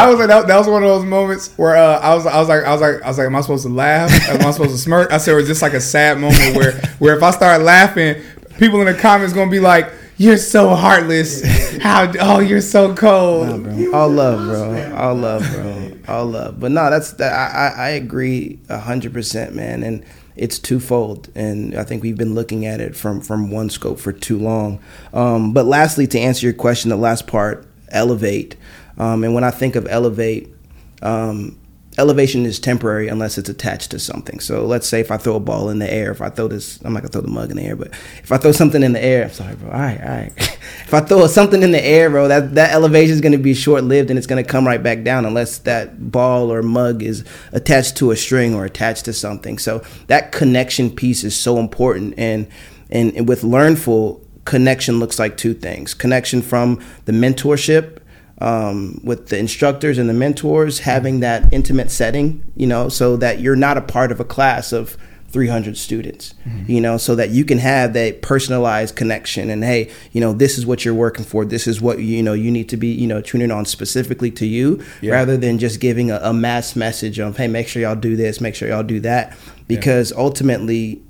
[0.08, 2.48] was like that, that was one of those moments where uh, I was I was
[2.48, 4.10] like I was like I was like am I supposed to laugh?
[4.28, 5.12] Am I supposed to smirk?
[5.12, 8.22] I said it was just like a sad moment where where if I start laughing,
[8.62, 11.42] people in the comments gonna be like, "You're so heartless.
[11.82, 13.92] How oh you're so cold." Nah, bro.
[13.92, 14.96] All love, bro.
[14.96, 15.92] All love, bro.
[16.08, 16.60] All love.
[16.60, 17.32] But no, that's that.
[17.32, 19.82] I I agree a hundred percent, man.
[19.82, 20.04] And
[20.36, 24.12] it's twofold, and I think we've been looking at it from from one scope for
[24.12, 24.78] too long.
[25.12, 28.56] Um, but lastly, to answer your question, the last part, elevate.
[28.98, 30.54] Um, and when I think of elevate,
[31.02, 31.58] um,
[31.98, 34.40] elevation is temporary unless it's attached to something.
[34.40, 36.80] So let's say if I throw a ball in the air, if I throw this,
[36.84, 37.88] I'm not gonna throw the mug in the air, but
[38.22, 39.70] if I throw something in the air, I'm sorry, bro.
[39.70, 40.32] All right, all right.
[40.38, 43.84] if I throw something in the air, bro, that that elevation is gonna be short
[43.84, 47.96] lived and it's gonna come right back down unless that ball or mug is attached
[47.98, 49.58] to a string or attached to something.
[49.58, 52.48] So that connection piece is so important, and
[52.90, 54.20] and, and with Learnful.
[54.44, 58.01] Connection looks like two things: connection from the mentorship
[58.42, 63.38] um, with the instructors and the mentors, having that intimate setting, you know, so that
[63.38, 64.96] you're not a part of a class of
[65.28, 66.70] 300 students, mm-hmm.
[66.70, 69.48] you know, so that you can have that personalized connection.
[69.48, 71.44] And hey, you know, this is what you're working for.
[71.44, 74.44] This is what you know you need to be, you know, tuning on specifically to
[74.44, 75.12] you, yeah.
[75.12, 78.40] rather than just giving a, a, mass message of hey, make sure y'all do this,
[78.40, 80.18] make sure y'all do that, because yeah.
[80.18, 81.00] ultimately,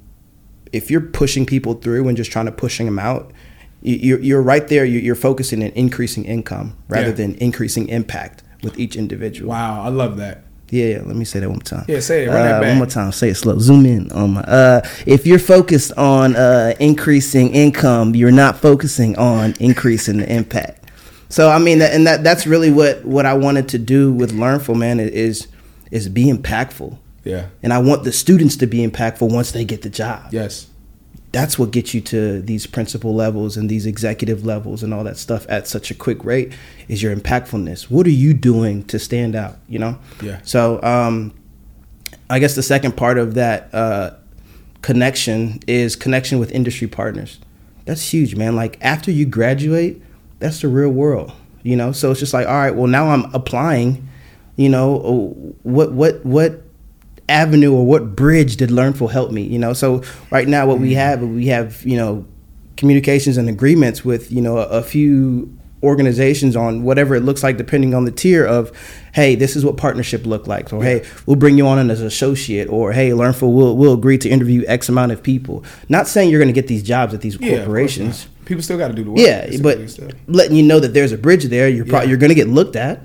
[0.71, 3.33] if you're pushing people through and just trying to pushing them out,
[3.83, 4.85] you're, you're right there.
[4.85, 7.13] You're focusing on increasing income rather yeah.
[7.13, 9.51] than increasing impact with each individual.
[9.51, 10.45] Wow, I love that.
[10.71, 11.85] Yeah, yeah, let me say that one more time.
[11.87, 12.29] Yeah, say it.
[12.29, 13.13] Uh, one more time.
[13.13, 13.59] Say it slow.
[13.59, 14.41] Zoom in on my.
[14.43, 20.91] Uh, if you're focused on uh, increasing income, you're not focusing on increasing the impact.
[21.29, 24.75] So I mean, and that that's really what what I wanted to do with Learnful,
[24.75, 25.47] man, is
[25.91, 26.97] is be impactful.
[27.25, 27.49] Yeah.
[27.63, 30.33] And I want the students to be impactful once they get the job.
[30.33, 30.69] Yes
[31.33, 35.17] that's what gets you to these principal levels and these executive levels and all that
[35.17, 36.53] stuff at such a quick rate
[36.89, 37.91] is your impactfulness.
[37.91, 39.99] What are you doing to stand out you know?
[40.23, 40.41] Yeah.
[40.45, 41.35] So um,
[42.29, 44.13] i guess the second part of that uh,
[44.83, 47.41] connection is connection with industry partners.
[47.87, 48.55] That's huge man.
[48.55, 50.03] Like after you graduate
[50.39, 51.93] that's the real world you know?
[51.93, 54.09] So it's just like all right well now i'm applying
[54.57, 56.62] you know what what what
[57.33, 59.43] avenue or what bridge did Learnful help me?
[59.43, 60.97] You know, so right now what we mm.
[60.97, 62.27] have, we have you know
[62.77, 67.57] communications and agreements with you know a, a few organizations on whatever it looks like
[67.57, 68.71] depending on the tier of
[69.15, 72.07] hey this is what partnership look like or hey we'll bring you on as an
[72.07, 76.31] associate or hey learnful will will agree to interview x amount of people not saying
[76.31, 79.03] you're going to get these jobs at these yeah, corporations people still got to do
[79.03, 79.79] the work yeah but
[80.29, 82.09] letting you know that there's a bridge there you're pro- yeah.
[82.09, 83.05] you're going to get looked at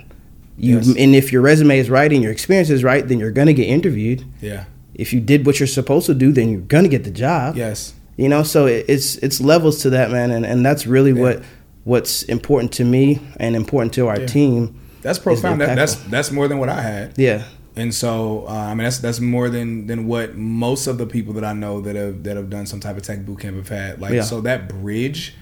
[0.57, 0.87] you yes.
[0.97, 3.67] and if your resume is right and your experience is right, then you're gonna get
[3.67, 4.25] interviewed.
[4.41, 4.65] Yeah.
[4.93, 7.55] If you did what you're supposed to do, then you're gonna get the job.
[7.55, 7.93] Yes.
[8.15, 11.21] You know, so it's it's levels to that, man, and, and that's really yeah.
[11.21, 11.43] what
[11.83, 14.25] what's important to me and important to our yeah.
[14.25, 14.79] team.
[15.03, 15.61] That's profound.
[15.61, 17.17] That, that's that's more than what I had.
[17.17, 17.45] Yeah.
[17.75, 21.33] And so, uh, I mean, that's that's more than than what most of the people
[21.33, 23.69] that I know that have that have done some type of tech boot camp have
[23.69, 24.01] had.
[24.01, 24.23] Like, yeah.
[24.23, 25.35] so that bridge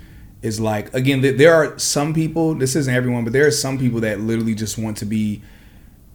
[0.46, 4.00] is like again there are some people this isn't everyone but there are some people
[4.00, 5.42] that literally just want to be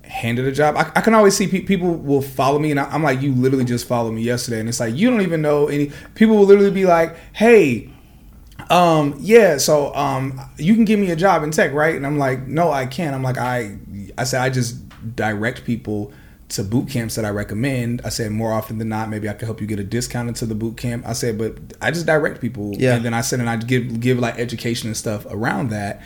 [0.05, 0.77] handed a job.
[0.77, 3.33] I, I can always see pe- people will follow me and I, am like you
[3.33, 4.61] literally just followed me yesterday.
[4.61, 7.91] And it's like you don't even know any people will literally be like hey
[8.69, 11.95] um yeah so um you can give me a job in tech right?
[11.95, 13.15] And i'm like no i can't.
[13.15, 13.79] I'm like i
[14.19, 14.77] i said i just
[15.17, 16.13] direct people
[16.51, 18.03] to boot camps that I recommend.
[18.05, 20.47] I said more often than not, maybe I could help you get a discount into
[20.47, 21.07] the boot camp.
[21.07, 22.97] I said, but I just direct people, yeah.
[22.97, 26.03] and then I said, and I give give like education and stuff around that,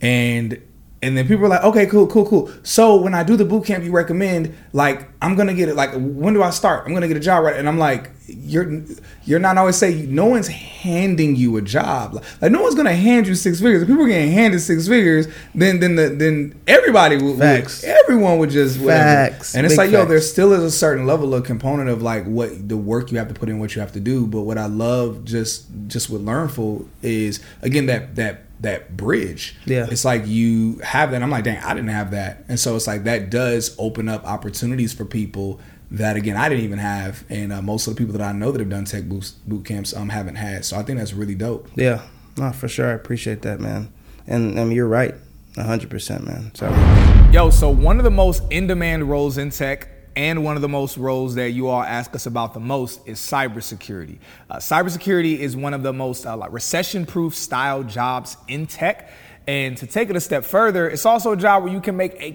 [0.00, 0.60] and
[1.00, 2.50] and then people are like, okay, cool, cool, cool.
[2.64, 5.76] So when I do the boot camp you recommend, like I'm gonna get it.
[5.76, 6.86] Like when do I start?
[6.86, 7.56] I'm gonna get a job right.
[7.56, 8.82] And I'm like, you're
[9.24, 12.14] you're not always say no one's handing you a job.
[12.14, 13.82] Like, like no one's gonna hand you six figures.
[13.82, 17.82] If people are getting handed six figures, then then the, then everybody would, facts.
[17.82, 19.32] Would, everyone would just whatever.
[19.32, 19.54] facts.
[19.54, 19.98] And it's Big like, facts.
[20.02, 23.18] yo, there still is a certain level of component of like what the work you
[23.18, 24.26] have to put in, what you have to do.
[24.26, 29.54] But what I love just just with Learnful is again that that that bridge.
[29.66, 29.86] Yeah.
[29.90, 31.22] It's like you have that.
[31.22, 32.44] I'm like, dang, I didn't have that.
[32.48, 36.64] And so it's like that does open up opportunities for people that again I didn't
[36.64, 39.04] even have, and uh, most of the people that I know that have done tech
[39.04, 40.64] boot, boot camps um haven't had.
[40.64, 41.68] So I think that's really dope.
[41.76, 42.02] Yeah,
[42.36, 42.90] no, for sure.
[42.90, 43.92] I appreciate that, man.
[44.26, 45.14] And um, you're right,
[45.56, 46.52] hundred percent, man.
[46.54, 46.68] So,
[47.32, 50.68] yo, so one of the most in demand roles in tech and one of the
[50.68, 54.18] most roles that you all ask us about the most is cybersecurity.
[54.50, 59.12] Uh, cybersecurity is one of the most uh, like recession-proof style jobs in tech.
[59.46, 62.16] And to take it a step further, it's also a job where you can make
[62.18, 62.32] a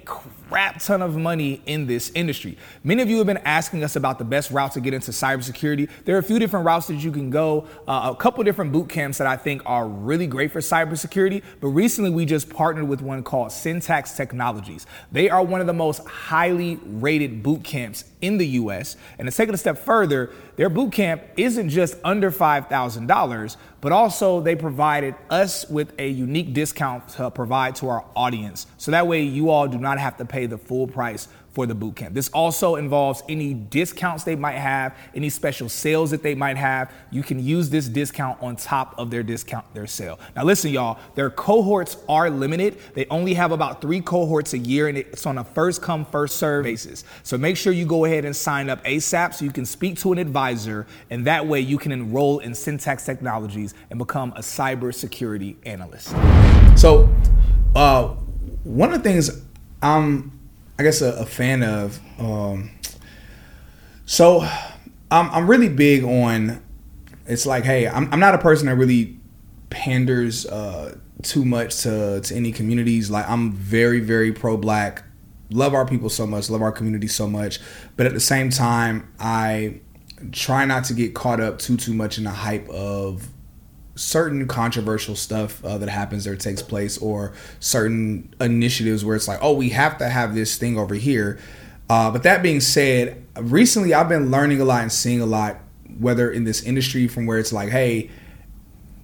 [0.53, 2.55] crap ton of money in this industry.
[2.83, 5.89] Many of you have been asking us about the best route to get into cybersecurity.
[6.05, 8.87] There are a few different routes that you can go, uh, a couple different boot
[8.87, 11.41] camps that I think are really great for cybersecurity.
[11.59, 14.85] But recently, we just partnered with one called Syntax Technologies.
[15.11, 18.95] They are one of the most highly rated boot camps in the US.
[19.17, 23.91] And to take it a step further, their boot camp isn't just under $5,000, but
[23.91, 28.67] also they provided us with a unique discount to provide to our audience.
[28.77, 31.67] So that way, you all do not have to pay pay the full price for
[31.67, 32.15] the boot camp.
[32.15, 36.91] This also involves any discounts they might have, any special sales that they might have.
[37.11, 40.19] You can use this discount on top of their discount, their sale.
[40.35, 42.79] Now, listen, y'all, their cohorts are limited.
[42.95, 46.37] They only have about three cohorts a year, and it's on a first come, first
[46.37, 47.03] serve basis.
[47.21, 50.11] So make sure you go ahead and sign up ASAP so you can speak to
[50.11, 55.55] an advisor, and that way you can enroll in Syntax Technologies and become a cybersecurity
[55.67, 56.09] analyst.
[56.79, 57.13] So,
[57.75, 58.15] uh,
[58.63, 59.43] one of the things
[59.83, 60.39] I'm
[60.79, 61.99] I guess a, a fan of.
[62.17, 62.71] Um,
[64.05, 64.41] so
[65.11, 66.61] I'm I'm really big on.
[67.25, 69.17] It's like, hey, I'm I'm not a person that really
[69.69, 73.09] panders uh, too much to to any communities.
[73.09, 75.03] Like I'm very very pro black.
[75.49, 76.49] Love our people so much.
[76.49, 77.59] Love our community so much.
[77.95, 79.81] But at the same time, I
[80.31, 83.27] try not to get caught up too too much in the hype of
[83.95, 89.39] certain controversial stuff uh, that happens or takes place or certain initiatives where it's like
[89.41, 91.39] oh we have to have this thing over here
[91.89, 95.57] uh, but that being said recently i've been learning a lot and seeing a lot
[95.99, 98.09] whether in this industry from where it's like hey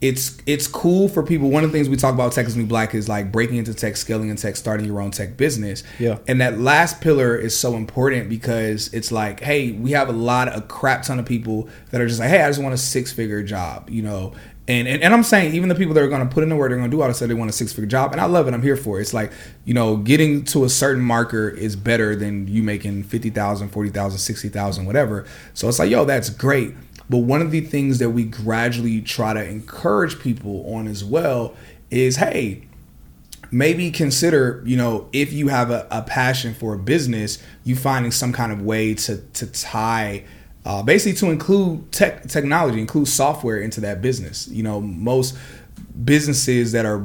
[0.01, 1.49] it's it's cool for people.
[1.49, 3.73] One of the things we talk about Tech is New Black is like breaking into
[3.73, 5.83] tech, scaling in tech, starting your own tech business.
[5.99, 6.19] Yeah.
[6.27, 10.47] And that last pillar is so important because it's like, hey, we have a lot
[10.47, 12.77] of a crap ton of people that are just like, hey, I just want a
[12.77, 14.33] six figure job, you know,
[14.69, 16.55] and, and, and I'm saying even the people that are going to put in the
[16.55, 18.25] work, they're going to do all this, they want a six figure job, and I
[18.25, 18.53] love it.
[18.53, 19.01] I'm here for it.
[19.01, 19.31] It's like
[19.65, 24.85] you know, getting to a certain marker is better than you making 50,000, 40,000, 60,000,
[24.85, 25.25] whatever.
[25.55, 26.75] So it's like, yo, that's great.
[27.09, 31.55] But one of the things that we gradually try to encourage people on as well
[31.89, 32.67] is, hey,
[33.49, 38.11] maybe consider, you know, if you have a, a passion for a business, you finding
[38.11, 40.23] some kind of way to to tie
[40.65, 44.47] uh, basically to include tech technology, include software into that business.
[44.47, 45.37] You know, most
[46.03, 46.99] businesses that are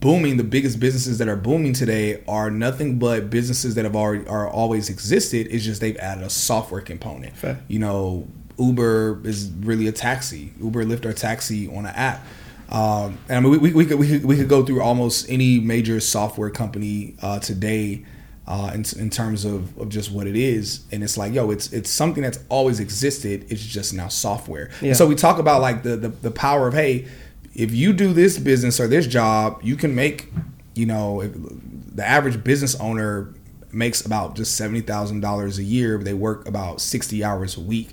[0.00, 4.26] booming, the biggest businesses that are booming today are nothing but businesses that have already
[4.26, 5.48] are always existed.
[5.50, 7.36] It's just they've added a software component.
[7.36, 7.60] Fair.
[7.68, 8.28] You know,
[8.58, 10.52] Uber is really a taxi.
[10.60, 12.24] Uber, Lyft, or taxi on an app.
[12.70, 15.28] Um, and I mean, we, we, we, could, we, could, we could go through almost
[15.30, 18.04] any major software company uh, today
[18.48, 20.80] uh, in, in terms of, of just what it is.
[20.90, 23.46] And it's like, yo, it's it's something that's always existed.
[23.52, 24.70] It's just now software.
[24.80, 24.94] Yeah.
[24.94, 27.06] So we talk about like the, the the power of hey,
[27.54, 30.32] if you do this business or this job, you can make,
[30.74, 33.34] you know, if the average business owner
[33.70, 35.98] makes about just seventy thousand dollars a year.
[35.98, 37.90] They work about sixty hours a week,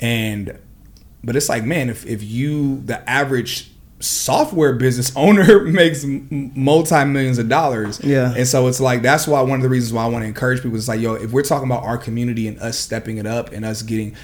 [0.00, 0.58] and
[1.22, 3.70] but it's like, man, if if you the average
[4.04, 8.00] software business owner makes multi millions of dollars.
[8.02, 8.34] Yeah.
[8.36, 10.62] And so it's like that's why one of the reasons why I want to encourage
[10.62, 13.52] people is like, yo, if we're talking about our community and us stepping it up
[13.52, 14.16] and us getting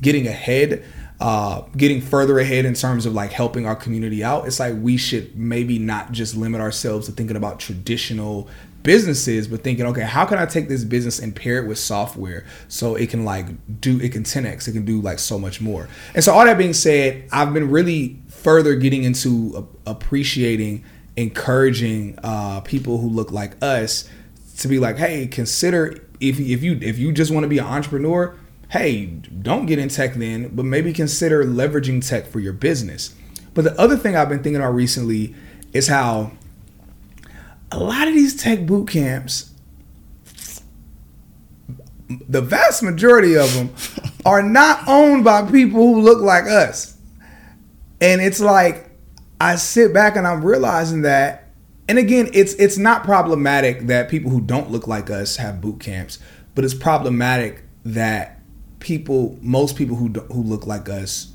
[0.00, 0.84] getting ahead,
[1.20, 4.96] uh, getting further ahead in terms of like helping our community out, it's like we
[4.96, 8.48] should maybe not just limit ourselves to thinking about traditional
[8.84, 12.44] businesses, but thinking, okay, how can I take this business and pair it with software
[12.68, 13.46] so it can like
[13.80, 15.88] do it can 10x, it can do like so much more.
[16.14, 20.84] And so all that being said, I've been really further getting into appreciating,
[21.16, 24.08] encouraging uh, people who look like us
[24.58, 27.64] to be like, hey, consider if if you if you just want to be an
[27.64, 28.36] entrepreneur,
[28.68, 33.14] hey, don't get in tech then, but maybe consider leveraging tech for your business.
[33.54, 35.34] But the other thing I've been thinking about recently
[35.72, 36.32] is how
[37.72, 39.52] a lot of these tech boot camps,
[42.28, 43.74] the vast majority of them
[44.26, 46.93] are not owned by people who look like us.
[48.04, 48.90] And it's like
[49.40, 51.40] I sit back and I'm realizing that
[51.88, 55.80] and again, it's it's not problematic that people who don't look like us have boot
[55.80, 56.18] camps,
[56.54, 58.40] but it's problematic that
[58.78, 61.32] people most people who who look like us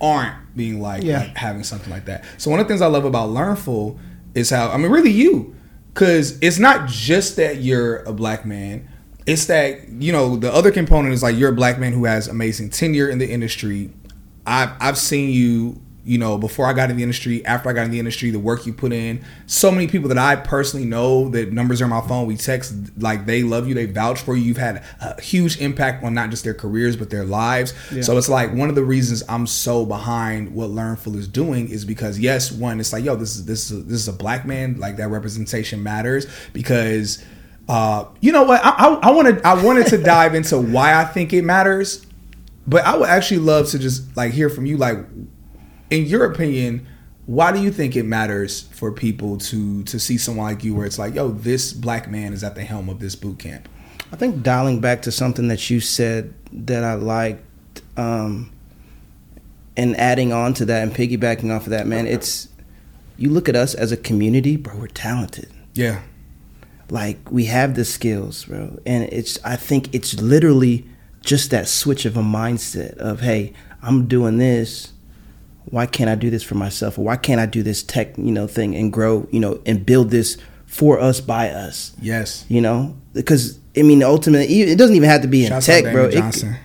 [0.00, 1.20] aren't being like, Yeah.
[1.20, 2.24] like having something like that.
[2.38, 3.98] So one of the things I love about Learnful
[4.34, 5.54] is how I mean really you
[5.94, 8.88] cuz it's not just that you're a black man.
[9.26, 12.26] It's that, you know, the other component is like you're a black man who has
[12.28, 13.90] amazing tenure in the industry.
[14.46, 17.84] I've I've seen you, you know, before I got in the industry, after I got
[17.84, 19.24] in the industry, the work you put in.
[19.46, 22.26] So many people that I personally know that numbers are on my phone.
[22.26, 24.42] We text like they love you, they vouch for you.
[24.42, 27.72] You've had a huge impact on not just their careers but their lives.
[28.04, 31.84] So it's like one of the reasons I'm so behind what Learnful is doing is
[31.84, 34.80] because yes, one, it's like yo, this is this is this is a black man.
[34.80, 37.24] Like that representation matters because.
[37.68, 38.60] Uh, you know what?
[38.62, 42.04] I, I, I wanted I wanted to dive into why I think it matters,
[42.66, 44.76] but I would actually love to just like hear from you.
[44.76, 44.98] Like,
[45.92, 46.86] in your opinion,
[47.26, 50.86] why do you think it matters for people to to see someone like you, where
[50.86, 53.68] it's like, yo, this black man is at the helm of this boot camp?
[54.10, 57.44] I think dialing back to something that you said that I liked,
[57.96, 58.50] um,
[59.76, 62.48] and adding on to that and piggybacking off of that, man, it's
[63.16, 64.76] you look at us as a community, bro.
[64.76, 65.50] We're talented.
[65.74, 66.02] Yeah,
[66.90, 70.86] like we have the skills, bro, and it's I think it's literally
[71.20, 74.91] just that switch of a mindset of hey, I'm doing this.
[75.66, 76.98] Why can't I do this for myself?
[76.98, 79.84] Or why can't I do this tech, you know, thing and grow, you know, and
[79.86, 80.36] build this
[80.66, 81.92] for us by us?
[82.00, 82.44] Yes.
[82.48, 85.84] You know, because I mean, ultimately, it doesn't even have to be in Shouts tech,
[85.92, 86.06] bro.
[86.06, 86.56] It, Johnson.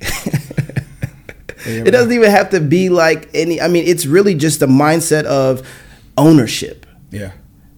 [1.66, 3.60] it doesn't even have to be like any.
[3.60, 5.66] I mean, it's really just a mindset of
[6.16, 6.86] ownership.
[7.10, 7.32] Yeah.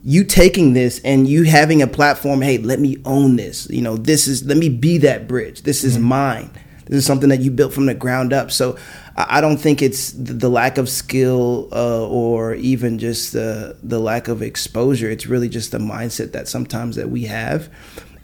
[0.05, 2.41] You taking this and you having a platform.
[2.43, 3.69] Hey, let me own this.
[3.71, 5.63] You know, this is let me be that bridge.
[5.63, 6.07] This is mm-hmm.
[6.07, 6.51] mine.
[6.87, 8.51] This is something that you built from the ground up.
[8.51, 8.77] So
[9.17, 13.99] I don't think it's the the lack of skill uh, or even just the the
[13.99, 15.11] lack of exposure.
[15.11, 17.69] It's really just the mindset that sometimes that we have.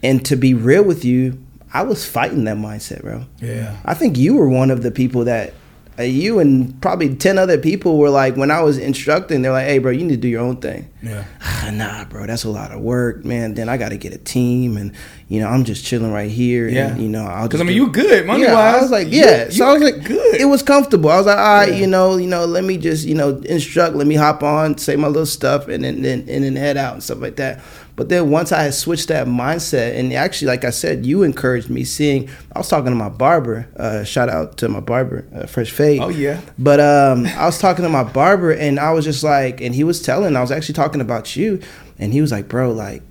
[0.03, 3.27] And to be real with you, I was fighting that mindset, bro.
[3.41, 3.77] Yeah.
[3.85, 5.53] I think you were one of the people that
[5.99, 9.67] uh, you and probably 10 other people were like when I was instructing they're like
[9.67, 11.25] hey bro you need to do your own thing Yeah.
[11.43, 14.19] ah, nah bro that's a lot of work man then I got to get a
[14.19, 14.93] team and
[15.29, 16.89] you know I'm just chilling right here Yeah.
[16.93, 18.75] and you know I'll Because I mean, you good money yeah, wise.
[18.77, 19.49] I was like, yeah.
[19.51, 20.41] so I was like, good.
[20.41, 21.11] It was comfortable.
[21.11, 21.79] I was like, all right, Yeah.
[21.81, 24.97] you know, you know, let me just, you know, instruct, let me hop on, say
[24.97, 27.61] my little stuff, and then, then and then head out and stuff like that.
[27.99, 31.69] But then once I had switched that mindset, and actually, like I said, you encouraged
[31.69, 31.83] me.
[31.83, 33.69] Seeing, I was talking to my barber.
[33.77, 36.01] Uh, shout out to my barber, uh, Fresh Fade.
[36.01, 36.41] Oh, yeah.
[36.61, 39.83] But um, I was talking to my barber, and I was just like, and he
[39.83, 41.61] was telling, I was actually talking about you,
[41.99, 43.03] and he was like, bro, like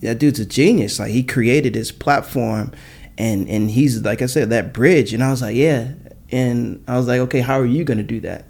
[0.00, 0.98] that dude's a genius.
[0.98, 2.72] Like he created this platform,
[3.18, 5.12] and and he's like I said that bridge.
[5.12, 5.92] And I was like, yeah.
[6.32, 8.46] And I was like, okay, how are you gonna do that?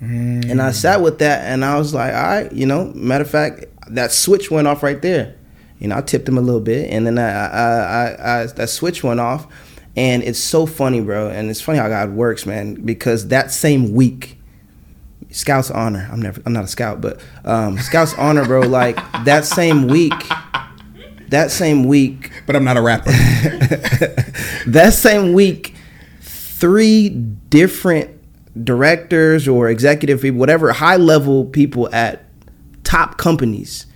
[0.00, 0.50] Mm.
[0.50, 2.86] And I sat with that, and I was like, all right, you know.
[2.94, 5.36] Matter of fact, that switch went off right there.
[5.78, 8.68] You know, I tipped him a little bit, and then I, I, I, I that
[8.68, 9.46] switch went off,
[9.96, 11.28] and it's so funny, bro.
[11.28, 12.74] And it's funny how God works, man.
[12.74, 14.38] Because that same week,
[15.30, 16.08] Scouts honor.
[16.12, 16.40] I'm never.
[16.46, 18.60] I'm not a scout, but um, Scouts honor, bro.
[18.60, 20.12] Like that same week,
[21.28, 23.10] that same week, But I'm not a rapper.
[24.66, 25.74] that same week,
[26.20, 28.20] three different
[28.62, 32.26] directors or executive people, whatever high level people at
[32.84, 33.86] top companies,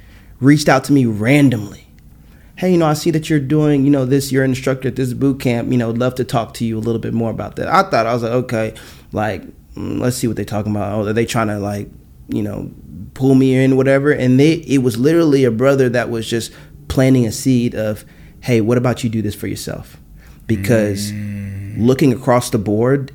[0.41, 1.87] reached out to me randomly.
[2.57, 4.33] Hey, you know, I see that you're doing, you know, this.
[4.33, 5.71] You're an instructor at this boot camp.
[5.71, 7.69] You know, love to talk to you a little bit more about that.
[7.69, 8.75] I thought I was like, okay,
[9.13, 9.43] like
[9.75, 10.93] mm, let's see what they're talking about.
[10.95, 11.91] Oh, are they trying to like,
[12.29, 12.71] you know,
[13.15, 14.11] pull me in, whatever?
[14.11, 16.53] And they, it was literally a brother that was just
[16.89, 18.05] planting a seed of,
[18.41, 19.99] hey, what about you do this for yourself?
[20.47, 21.13] Because
[21.77, 23.13] looking across the board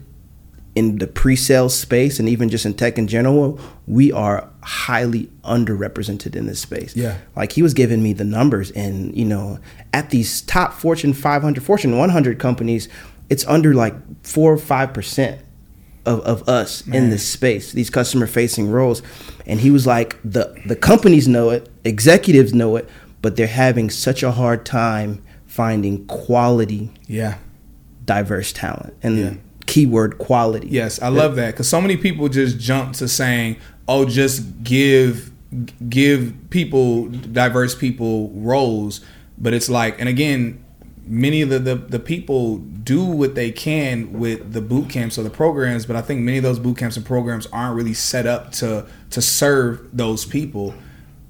[0.73, 6.35] in the pre-sale space and even just in tech in general, we are highly underrepresented
[6.35, 6.95] in this space.
[6.95, 7.17] Yeah.
[7.35, 9.59] Like he was giving me the numbers and, you know,
[9.91, 12.87] at these top Fortune 500, Fortune 100 companies,
[13.29, 13.95] it's under like
[14.25, 15.39] 4 or 5%
[16.05, 19.03] of, of us in this space, these customer facing roles.
[19.45, 22.89] And he was like, the, the companies know it, executives know it,
[23.21, 27.37] but they're having such a hard time finding quality, yeah.
[28.05, 28.95] diverse talent.
[29.03, 29.33] And Yeah.
[29.65, 30.67] Keyword quality.
[30.69, 33.57] Yes, I love that because so many people just jump to saying,
[33.87, 35.31] "Oh, just give
[35.89, 39.01] give people diverse people roles,"
[39.37, 40.63] but it's like, and again,
[41.05, 45.23] many of the, the the people do what they can with the boot camps or
[45.23, 48.25] the programs, but I think many of those boot camps and programs aren't really set
[48.25, 50.73] up to to serve those people,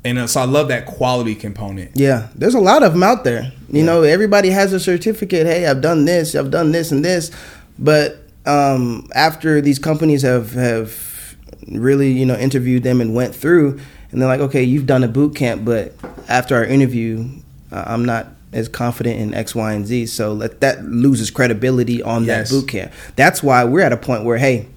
[0.03, 1.91] and uh, so I love that quality component.
[1.95, 3.51] Yeah, there's a lot of them out there.
[3.69, 5.47] You know, everybody has a certificate.
[5.47, 7.31] Hey, I've done this, I've done this and this,
[7.79, 11.35] but um, after these companies have have
[11.67, 13.79] really you know interviewed them and went through,
[14.11, 15.93] and they're like, okay, you've done a boot camp, but
[16.27, 17.27] after our interview,
[17.71, 20.07] uh, I'm not as confident in X, Y, and Z.
[20.07, 22.49] So let, that loses credibility on Yes.
[22.49, 22.91] that boot camp.
[23.15, 24.67] That's why we're at a point where hey,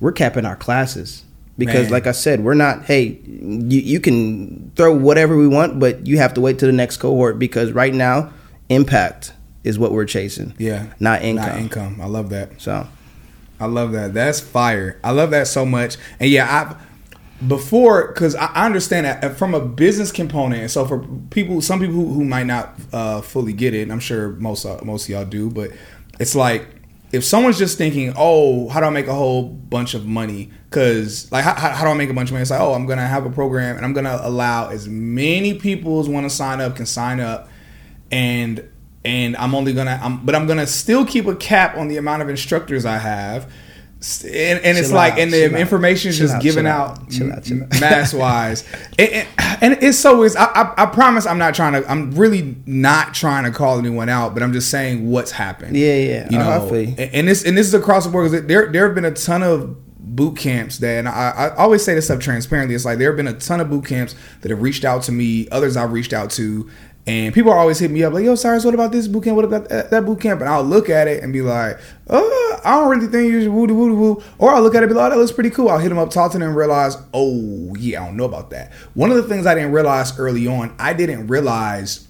[0.00, 1.24] we're capping our classes.
[1.58, 1.92] Because, Man.
[1.92, 2.86] like I said, we're not.
[2.86, 6.72] Hey, you, you can throw whatever we want, but you have to wait to the
[6.72, 8.32] next cohort because right now,
[8.70, 9.34] impact
[9.64, 10.54] is what we're chasing.
[10.58, 11.48] Yeah, not income.
[11.48, 12.00] Not income.
[12.00, 12.60] I love that.
[12.60, 12.86] So,
[13.58, 14.14] I love that.
[14.14, 14.98] That's fire.
[15.04, 15.96] I love that so much.
[16.18, 16.76] And yeah, I
[17.46, 20.62] before because I understand that uh, from a business component.
[20.62, 23.92] And so for people, some people who, who might not uh, fully get it, and
[23.92, 25.70] I'm sure most uh, most of y'all do, but
[26.18, 26.66] it's like
[27.12, 31.30] if someone's just thinking, "Oh, how do I make a whole bunch of money?" Because
[31.32, 32.42] like, how, how how do I make a bunch of money?
[32.42, 36.00] It's like, "Oh, I'm gonna have a program, and I'm gonna allow as many people
[36.00, 37.48] as want to sign up can sign up."
[38.12, 38.68] and
[39.04, 42.22] and I'm only gonna, I'm, but I'm gonna still keep a cap on the amount
[42.22, 43.44] of instructors I have,
[44.02, 47.22] and, and it's Chill like, out, and the information is just out, given out, out,
[47.22, 47.80] out, out.
[47.80, 48.64] mass wise,
[48.98, 49.28] and, and,
[49.62, 50.36] and it's so is.
[50.36, 51.90] I, I, I promise I'm not trying to.
[51.90, 55.76] I'm really not trying to call anyone out, but I'm just saying what's happened.
[55.76, 56.28] Yeah, yeah.
[56.30, 58.72] You Oh, know, feel and and this and this is across the board because there
[58.72, 62.06] there have been a ton of boot camps that and I, I always say this
[62.06, 62.74] stuff transparently.
[62.74, 65.12] It's like there have been a ton of boot camps that have reached out to
[65.12, 66.68] me, others I've reached out to,
[67.10, 69.34] And people are always hitting me up like, "Yo, Cyrus, what about this boot camp?
[69.34, 71.76] What about that, that boot camp?" And I'll look at it and be like,
[72.08, 74.84] "Oh, I don't really think you should woo woo woo." Or I'll look at it
[74.84, 76.46] and be like, "Oh, that looks pretty cool." I'll hit them up, talk to them,
[76.46, 79.72] and realize, "Oh, yeah, I don't know about that." One of the things I didn't
[79.72, 82.06] realize early on, I didn't realize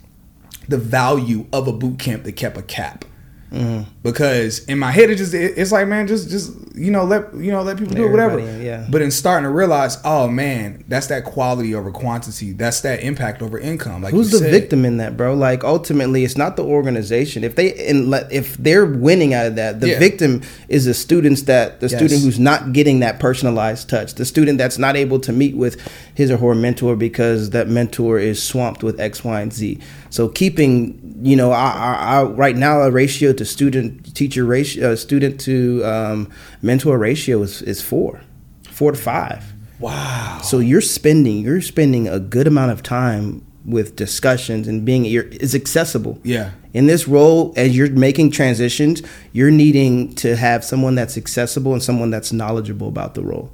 [0.68, 3.06] the value of a boot camp that kept a cap.
[3.52, 3.82] Mm-hmm.
[4.02, 7.34] Because in my head, it just it- it's like man, just just you know let
[7.34, 8.38] you know let people do whatever.
[8.38, 8.86] Yeah.
[8.88, 12.52] But in starting to realize, oh man, that's that quality over quantity.
[12.52, 14.02] That's that impact over income.
[14.02, 14.50] Like Who's the said.
[14.52, 15.34] victim in that, bro?
[15.34, 17.42] Like ultimately, it's not the organization.
[17.44, 19.98] If they and let- if they're winning out of that, the Yeah.
[19.98, 21.96] victim is the students that the Yes.
[21.98, 25.76] student who's not getting that personalized touch, the student that's not able to meet with
[26.14, 29.78] his or her mentor because that mentor is swamped with X, Y, and Z.
[30.10, 34.92] So keeping, you know, our, our, our right now a ratio to student teacher ratio,
[34.92, 36.30] uh, student to um,
[36.60, 38.20] mentor ratio is is four,
[38.68, 39.42] four to five.
[39.78, 40.40] Wow.
[40.42, 45.24] So you're spending you're spending a good amount of time with discussions and being you're,
[45.24, 46.18] is accessible.
[46.22, 46.50] Yeah.
[46.74, 51.82] In this role, as you're making transitions, you're needing to have someone that's accessible and
[51.82, 53.50] someone that's knowledgeable about the role.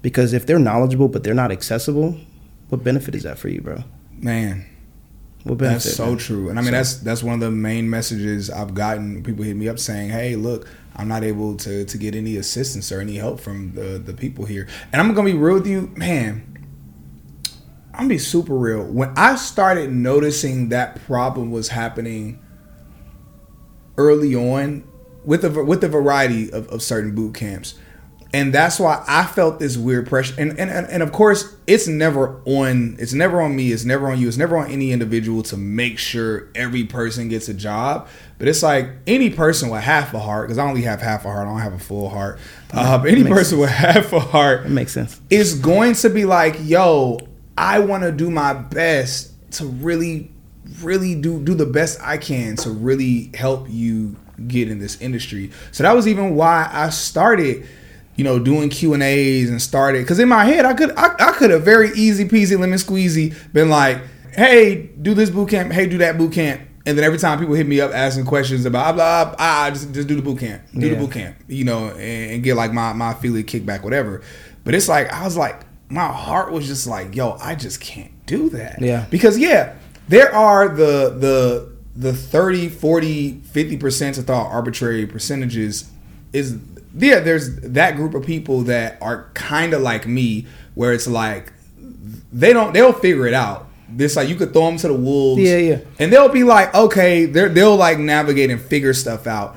[0.00, 2.16] Because if they're knowledgeable but they're not accessible,
[2.68, 3.82] what benefit is that for you, bro?
[4.12, 4.64] Man,
[5.44, 5.84] What benefit?
[5.84, 6.16] that's so man?
[6.18, 6.48] true.
[6.48, 9.22] And I mean, that's that's one of the main messages I've gotten.
[9.22, 10.66] People hit me up saying, "Hey, look,
[10.96, 14.46] I'm not able to to get any assistance or any help from the the people
[14.46, 16.50] here." And I'm gonna be real with you, man.
[17.92, 18.84] I'm gonna be super real.
[18.84, 22.40] When I started noticing that problem was happening
[23.96, 24.84] early on
[25.24, 27.74] with the with the variety of, of certain boot camps.
[28.34, 30.34] And that's why I felt this weird pressure.
[30.36, 34.10] And, and and and of course, it's never on it's never on me, it's never
[34.10, 38.08] on you, it's never on any individual to make sure every person gets a job.
[38.38, 41.28] But it's like any person with half a heart, because I only have half a
[41.28, 42.40] heart, I don't have a full heart.
[42.72, 45.20] Uh, but any person with half a heart it makes sense.
[45.30, 47.20] is going to be like, yo,
[47.56, 50.32] I want to do my best to really,
[50.82, 54.16] really do do the best I can to really help you
[54.48, 55.52] get in this industry.
[55.70, 57.68] So that was even why I started,
[58.16, 61.14] you know, doing Q and A's and started because in my head I could I,
[61.18, 63.98] I could have very easy peasy lemon squeezy been like,
[64.32, 66.62] hey, do this boot camp, hey, do that boot camp.
[66.86, 69.92] And then every time people hit me up asking questions about blah blah, ah, just
[69.92, 72.72] just do the boot camp, do the boot camp, you know, and, and get like
[72.72, 74.22] my my affiliate kickback, whatever.
[74.64, 78.12] But it's like I was like, my heart was just like, yo, I just can't
[78.26, 78.80] do that.
[78.80, 79.06] Yeah.
[79.10, 79.74] Because yeah,
[80.08, 85.90] there are the the the 30, 40, 50 percent of thought arbitrary percentages
[86.32, 86.58] is
[86.96, 91.52] yeah, there's that group of people that are kind of like me, where it's like
[92.32, 93.68] they don't they'll figure it out.
[93.88, 95.78] This like you could throw them to the wolves, Yeah, yeah.
[95.98, 99.56] and they'll be like, okay, they're they'll like navigate and figure stuff out.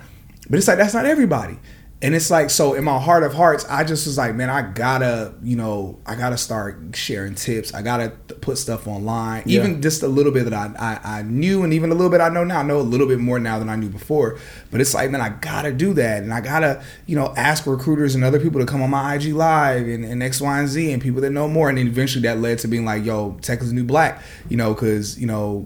[0.50, 1.58] But it's like that's not everybody.
[2.00, 4.62] And it's like so in my heart of hearts, I just was like, man, I
[4.62, 7.74] gotta, you know, I gotta start sharing tips.
[7.74, 9.62] I gotta put stuff online, Yeah.
[9.62, 12.22] even just a little bit that I, I I knew, and even a little bit
[12.22, 12.60] I know now.
[12.60, 14.38] I know a little bit more now than I knew before.
[14.70, 18.14] But it's like, man, I gotta do that, and I gotta, you know, ask recruiters
[18.14, 20.92] and other people to come on my IG live and, and X, Y, and Z,
[20.94, 21.68] and people that know more.
[21.68, 24.76] And then eventually that led to being like, yo, tech is new black, you know,
[24.76, 25.66] because you know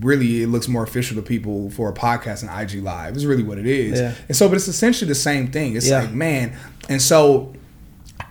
[0.00, 3.16] really it looks more official to people for a podcast and IG live.
[3.16, 3.98] Is really what it is.
[4.00, 4.14] Yeah.
[4.28, 5.76] And so, but it's essentially the same thing.
[5.76, 6.00] It's Yeah.
[6.02, 6.56] like, man,
[6.88, 7.52] and so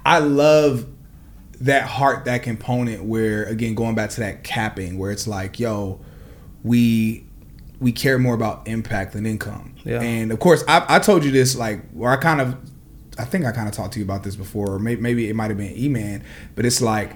[0.06, 0.86] I love
[1.62, 6.00] that heart, that component where again going back to that capping, where it's like, yo,
[6.64, 7.26] we
[7.80, 9.74] we care more about impact than income.
[9.86, 10.02] Yeah.
[10.02, 12.58] And of course, I, I told you this like where I kind of,
[13.18, 15.34] I think I kind of talked to you about this before, or maybe, maybe it
[15.36, 16.24] might have been E-Man,
[16.56, 17.16] but it's like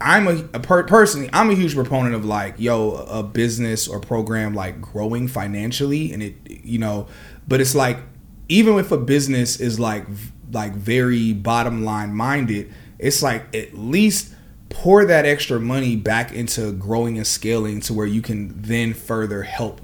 [0.00, 3.98] I'm a, a per, personally, I'm a huge proponent of like, yo, a business or
[3.98, 7.08] program like growing financially, and it, you know,
[7.48, 7.98] but it's like
[8.48, 10.06] even if a business is like
[10.52, 14.34] like very bottom line minded, it's like at least
[14.70, 19.42] pour that extra money back into growing and scaling to where you can then further
[19.42, 19.80] help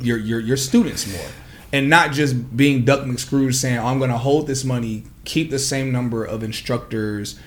[0.00, 1.28] your your, your students more.
[1.72, 5.50] And not just being Duck McScrooge saying, oh, "I'm going to hold this money, keep
[5.50, 7.38] the same number of instructors,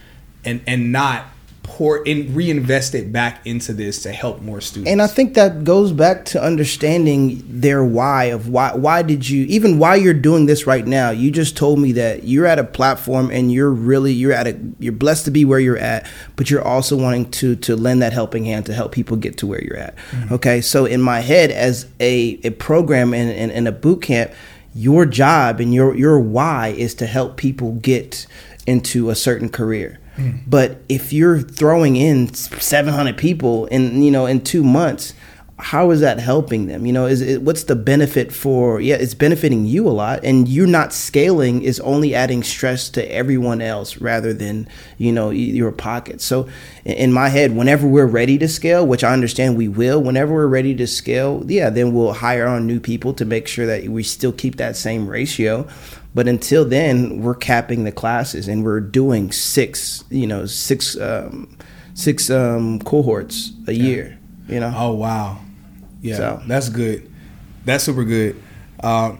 [0.43, 1.25] and and not
[1.69, 5.63] pour and reinvest it back into this to help more students." And I think that
[5.63, 10.45] goes back to understanding their why of why why did you even why you're doing
[10.45, 11.11] this right now.
[11.11, 14.57] You just told me that you're at a platform and you're really you're at a
[14.79, 18.13] you're blessed to be where you're at, but you're also wanting to to lend that
[18.13, 19.95] helping hand to help people get to where you're at.
[19.95, 20.33] Mm-hmm.
[20.33, 24.01] Okay, so in my head as a a program and and, in, in a boot
[24.01, 24.31] camp,
[24.73, 28.25] your job and your your why is to help people get
[28.65, 29.99] into a certain career.
[30.19, 30.37] Hmm.
[30.45, 35.13] But if you're throwing in 700 people in you know in 2 months,
[35.59, 36.85] how is that helping them?
[36.85, 38.79] You know, is it, what's the benefit for?
[38.79, 43.11] Yeah, it's benefiting you a lot, and you're not scaling is only adding stress to
[43.11, 46.21] everyone else rather than you know your pocket.
[46.21, 46.47] So,
[46.85, 50.47] in my head, whenever we're ready to scale, which I understand we will, whenever we're
[50.47, 54.01] ready to scale, yeah, then we'll hire on new people to make sure that we
[54.03, 55.67] still keep that same ratio.
[56.13, 61.55] But until then, we're capping the classes and we're doing six, you know, six, um,
[61.93, 63.83] six um, cohorts a yeah.
[63.83, 64.19] year.
[64.47, 64.73] You know.
[64.75, 65.39] Oh wow
[66.01, 66.41] yeah, so.
[66.47, 67.11] that's good.
[67.65, 68.41] That's super good.
[68.79, 69.17] Uh,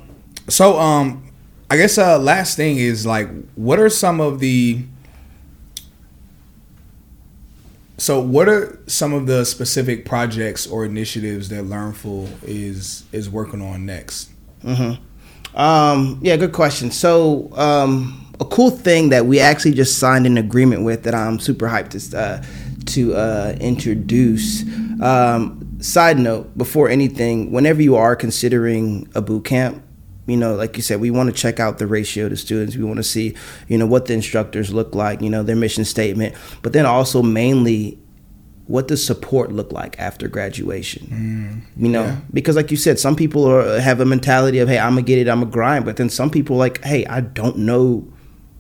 [0.48, 1.32] so, um,
[1.70, 4.86] I guess uh, last thing is like, what are some of the
[7.98, 13.62] so what are some of the specific projects or initiatives that Learnful is is working
[13.62, 14.32] on next?
[14.64, 15.04] Mm-hmm.
[15.60, 16.90] Um, yeah, good question.
[16.90, 21.38] So um, a cool thing that we actually just signed an agreement with that I'm
[21.38, 22.44] super hyped to uh,
[22.86, 24.64] to uh, introduce.
[25.02, 29.84] Um, side note, before anything, whenever you are considering a boot camp,
[30.28, 32.78] you know, like you said, we want to check out the ratio to students.
[32.78, 33.36] We want to see,
[33.68, 37.22] you know, what the instructors look like, you know, their mission statement, but then also
[37.22, 38.00] mainly
[38.70, 41.08] what does support look like after graduation?
[41.08, 42.20] Mm, you know, yeah.
[42.32, 45.18] because like you said, some people are, have a mentality of, hey, I'm gonna get
[45.18, 48.08] it, I'm gonna grind, but then some people like, hey, I don't know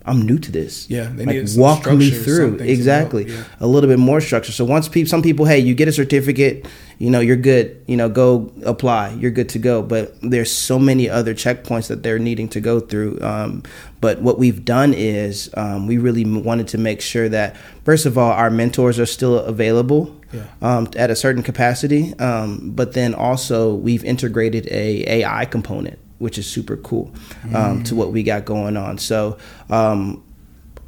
[0.06, 0.90] I'm new to this.
[0.90, 3.44] Yeah, they like walk me through exactly yeah.
[3.60, 4.52] a little bit more structure.
[4.52, 7.84] So once people, some people, hey, you get a certificate, you know, you're good.
[7.88, 9.82] You know, go apply, you're good to go.
[9.82, 13.20] But there's so many other checkpoints that they're needing to go through.
[13.22, 13.64] Um,
[14.00, 18.18] but what we've done is um, we really wanted to make sure that first of
[18.18, 20.16] all, our mentors are still available.
[20.32, 20.46] Yeah.
[20.62, 26.38] Um, at a certain capacity, um, but then also we've integrated a AI component which
[26.38, 27.12] is super cool
[27.46, 27.86] um, mm.
[27.86, 28.98] to what we got going on.
[28.98, 29.38] So,
[29.70, 30.24] um,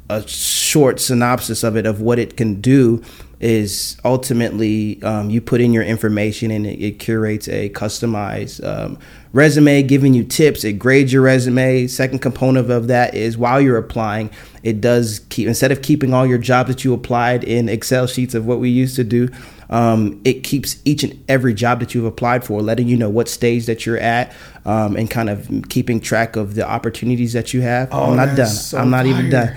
[0.08, 3.02] a short synopsis of it of what it can do
[3.40, 8.96] is ultimately um, you put in your information and it, it curates a customized um,
[9.32, 13.78] resume giving you tips it grades your resume second component of that is while you're
[13.78, 14.30] applying
[14.62, 18.34] it does keep instead of keeping all your jobs that you applied in excel sheets
[18.34, 19.28] of what we used to do
[19.72, 23.26] um, it keeps each and every job that you've applied for, letting you know what
[23.26, 24.30] stage that you're at,
[24.66, 27.88] um, and kind of keeping track of the opportunities that you have.
[27.90, 28.48] Oh, I'm not done.
[28.48, 29.14] So I'm not fire.
[29.14, 29.56] even done.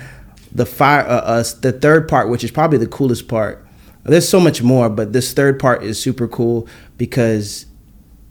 [0.52, 3.62] The fire, uh, uh, the third part, which is probably the coolest part.
[4.04, 7.66] There's so much more, but this third part is super cool because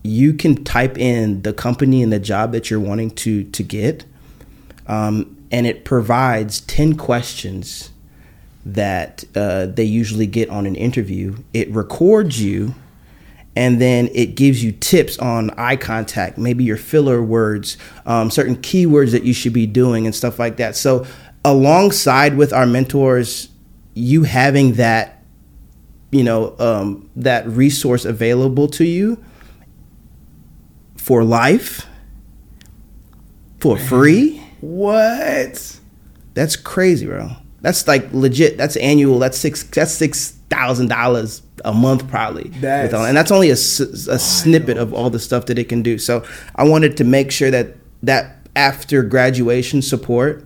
[0.01, 4.05] you can type in the company and the job that you're wanting to to get,
[4.87, 7.91] um, and it provides ten questions
[8.65, 11.37] that uh, they usually get on an interview.
[11.53, 12.73] It records you
[13.55, 18.57] and then it gives you tips on eye contact, maybe your filler words, um, certain
[18.57, 20.75] keywords that you should be doing, and stuff like that.
[20.75, 21.05] So,
[21.45, 23.49] alongside with our mentors,
[23.93, 25.23] you having that,
[26.11, 29.23] you know, um, that resource available to you
[30.97, 31.87] for life,
[33.59, 34.41] for free.
[34.61, 35.79] What?
[36.33, 37.35] That's crazy, bro.
[37.65, 38.59] That's like legit.
[38.59, 39.17] That's annual.
[39.17, 39.63] That's six.
[39.63, 42.49] That's six thousand dollars a month probably.
[42.59, 45.97] That's, and that's only a, a snippet of all the stuff that it can do.
[45.97, 46.23] So
[46.55, 50.44] I wanted to make sure that that after graduation support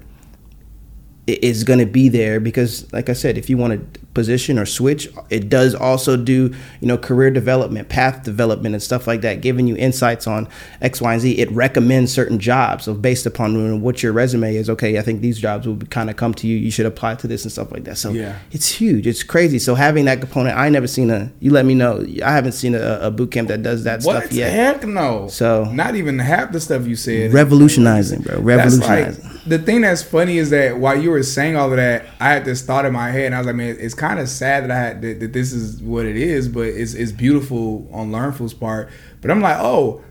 [1.33, 4.65] is going to be there because like i said if you want to position or
[4.65, 9.39] switch it does also do you know career development path development and stuff like that
[9.39, 10.47] giving you insights on
[10.81, 11.37] x y and z.
[11.37, 14.69] It recommends certain jobs so based upon what your resume is.
[14.69, 16.57] Okay i think these jobs will kind of come to you.
[16.57, 17.97] You should apply to this and stuff like that.
[17.97, 18.39] So yeah.
[18.51, 19.05] it's huge.
[19.05, 19.59] It's crazy.
[19.59, 22.05] So having that component i never seen a you let me know.
[22.23, 24.23] I haven't seen a, a boot camp that does that what?
[24.23, 24.51] stuff yet.
[24.51, 25.27] Heck no.
[25.27, 27.31] So not even half the stuff you said.
[27.31, 28.39] Revolutionizing bro.
[28.39, 32.29] Revolutionizing the thing that's funny is that while you were saying all of that, I
[32.29, 34.63] had this thought in my head, and I was like, man, it's kind of sad
[34.63, 38.11] that I had that, that, this is what it is, but it's it's beautiful on
[38.11, 38.89] Learnful's part.
[39.21, 40.03] But I'm like, oh,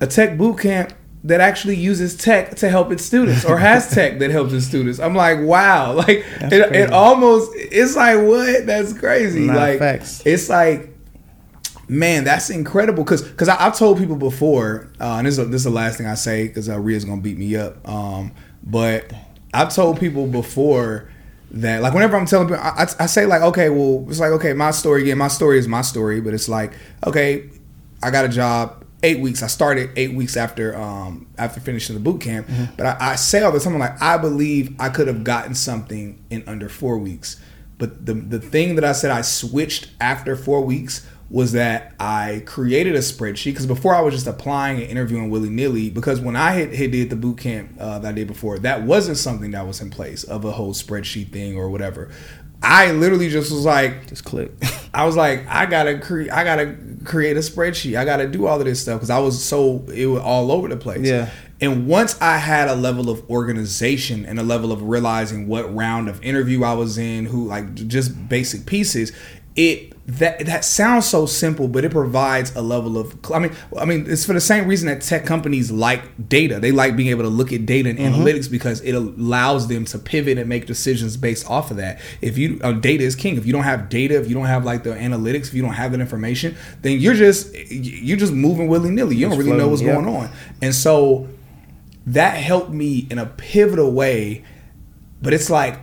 [0.00, 0.92] a tech boot camp
[1.24, 4.98] that actually uses tech to help its students or has tech that helps its students.
[4.98, 8.66] I'm like, wow, like it, it, almost it's like what?
[8.66, 9.46] That's crazy.
[9.46, 10.22] Not like facts.
[10.26, 10.92] it's like
[11.88, 13.04] man, that's incredible.
[13.04, 16.06] Because because I've told people before, uh, and this is, this is the last thing
[16.06, 17.86] I say because uh, Rhea's gonna beat me up.
[17.88, 19.12] Um, but
[19.52, 21.08] I've told people before
[21.52, 24.52] that like whenever I'm telling people, I, I, say like, okay, well, it's like okay,
[24.54, 25.18] my story again.
[25.18, 26.72] My story is my story, but it's like,
[27.06, 27.50] okay,
[28.02, 28.78] I got a job.
[29.04, 29.42] Eight weeks.
[29.42, 32.46] I started eight weeks after um, after finishing the boot camp.
[32.46, 32.76] Mm-hmm.
[32.76, 36.24] But I, I, say all the time, like I believe I could have gotten something
[36.30, 37.40] in under four weeks.
[37.78, 42.42] But the the thing that I said I switched after four weeks was that I
[42.44, 45.88] created a spreadsheet because before I was just applying and interviewing willy nilly.
[45.88, 48.82] Because when I had, had did the boot camp uh, that I did before, that
[48.82, 52.10] wasn't something that was in place of a whole spreadsheet thing or whatever.
[52.62, 54.52] I literally just was like, Just click.
[54.94, 57.98] I was like, I gotta create, I gotta create a spreadsheet.
[57.98, 60.68] I gotta do all of this stuff because I was so it was all over
[60.68, 61.00] the place.
[61.00, 61.30] Yeah.
[61.62, 66.10] And once I had a level of organization and a level of realizing what round
[66.10, 69.12] of interview I was in, who like just basic pieces,
[69.56, 73.16] it that that sounds so simple, but it provides a level of.
[73.32, 76.58] I mean, I mean, it's for the same reason that tech companies like data.
[76.58, 79.98] They like being able to look at data and analytics because it allows them to
[80.00, 82.00] pivot and make decisions based off of that.
[82.20, 83.36] If you uh, data is king.
[83.36, 85.74] If you don't have data, if you don't have like the analytics, if you don't
[85.74, 89.14] have that information, then you're just you're just moving willy nilly.
[89.14, 90.30] You don't really know what's floating, going on,
[90.60, 91.28] and so
[92.06, 94.44] that helped me in a pivotal way.
[95.22, 95.78] But it's like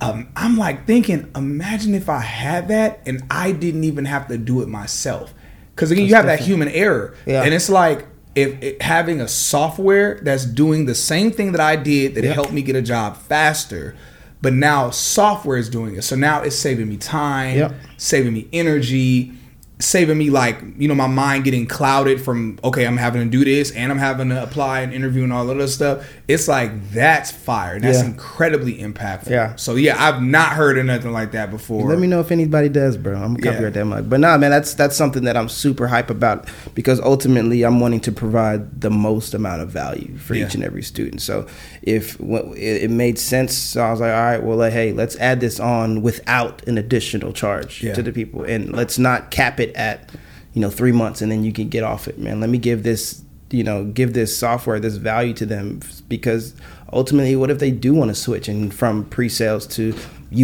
[0.00, 4.38] um, I'm like thinking, imagine if I had that and I didn't even have to
[4.38, 5.34] do it myself.
[5.74, 7.42] Because again, you have that human error, Yeah.
[7.42, 11.76] and it's like if it, having a software that's doing the same thing that I
[11.76, 12.34] did that Yep.
[12.34, 13.94] helped me get a job faster,
[14.42, 16.02] but now software is doing it.
[16.04, 17.74] So now it's saving me time, Yep.
[17.96, 19.32] saving me energy,
[19.78, 23.46] saving me like you know my mind getting clouded from okay I'm having to do
[23.46, 26.06] this and I'm having to apply and interview and all of this stuff.
[26.32, 27.74] It's like that's fire.
[27.74, 28.06] And that's Yeah.
[28.06, 29.30] incredibly impactful.
[29.30, 29.56] Yeah.
[29.56, 31.88] So yeah, I've not heard of nothing like that before.
[31.88, 33.14] Let me know if anybody does, bro.
[33.14, 33.80] I'm gonna copyright Yeah.
[33.80, 34.08] that much.
[34.08, 38.00] But nah, man, that's that's something that I'm super hype about because ultimately I'm wanting
[38.00, 40.46] to provide the most amount of value for Yeah.
[40.46, 41.20] each and every student.
[41.20, 41.46] So
[41.82, 45.16] if it, it made sense, so I was like, all right, well, like, hey, let's
[45.16, 49.74] add this on without an additional charge to the people, and let's not cap it
[49.74, 50.10] at
[50.52, 52.40] you know three months and then you can get off it, man.
[52.40, 56.54] Let me give this you know give this software this value to them because
[56.92, 59.94] ultimately what if they do want to switch and from pre-sales to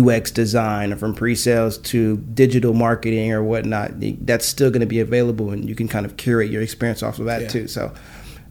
[0.04, 3.92] ux design or from pre-sales to digital marketing or whatnot?
[4.26, 7.18] That's still going to be available and you can kind of curate your experience off
[7.20, 7.48] of that Yeah.
[7.48, 7.68] too.
[7.68, 7.92] So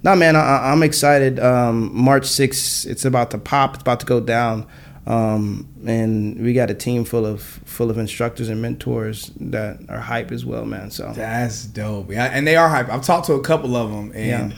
[0.03, 1.39] no man I, i'm excited.
[1.39, 4.65] Um, march 6th it's about to pop it's about to go down
[5.07, 9.99] um, and we got a team full of full of instructors and mentors that are
[9.99, 12.11] hype as well man so That's dope.
[12.11, 12.89] Yeah, and they are hype.
[12.89, 14.57] I've talked to a couple of them, and Yeah.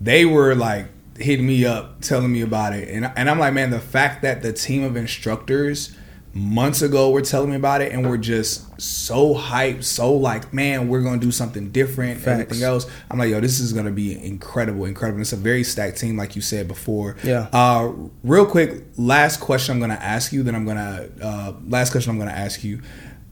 [0.00, 0.86] they were like
[1.18, 4.42] hitting me up, telling me about it, and and I'm like, man, the fact that
[4.42, 5.96] the team of instructors
[6.36, 10.88] months ago were telling me about it, and we're just so hyped, so like, man,
[10.88, 12.40] we're gonna do something different, Facts.
[12.40, 12.86] everything else.
[13.10, 15.20] I'm like, yo, this is gonna be incredible, incredible.
[15.20, 17.16] It's a very stacked team, like you said before.
[17.24, 17.48] Yeah.
[17.52, 20.42] Uh, real quick, last question I'm gonna ask you.
[20.42, 22.82] Then I'm gonna uh, last question I'm gonna ask you.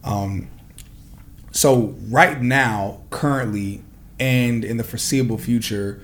[0.02, 0.48] Um,
[1.52, 3.82] so right now, currently,
[4.18, 6.00] and in the foreseeable future,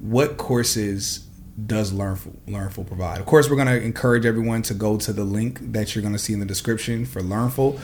[0.00, 1.26] what courses
[1.66, 3.20] does Learnful Learnful provide?
[3.20, 6.14] Of course, we're going to encourage everyone to go to the link that you're going
[6.14, 7.78] to see in the description for Learnful.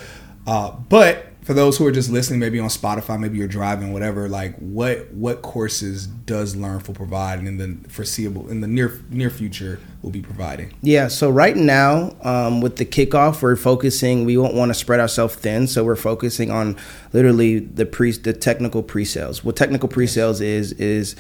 [0.46, 4.28] Uh, but for those who are just listening, maybe on Spotify, maybe you're driving, whatever.
[4.28, 9.30] Like, what what courses does Learnful provide, and in the foreseeable, in the near near
[9.30, 10.74] future, will be providing?
[10.82, 14.24] Yeah, so right now, um, with the kickoff, we're focusing.
[14.24, 16.76] We won't want to spread ourselves thin, so we're focusing on
[17.12, 19.44] literally the pre, the technical pre-sales.
[19.44, 21.14] What technical pre-sales is is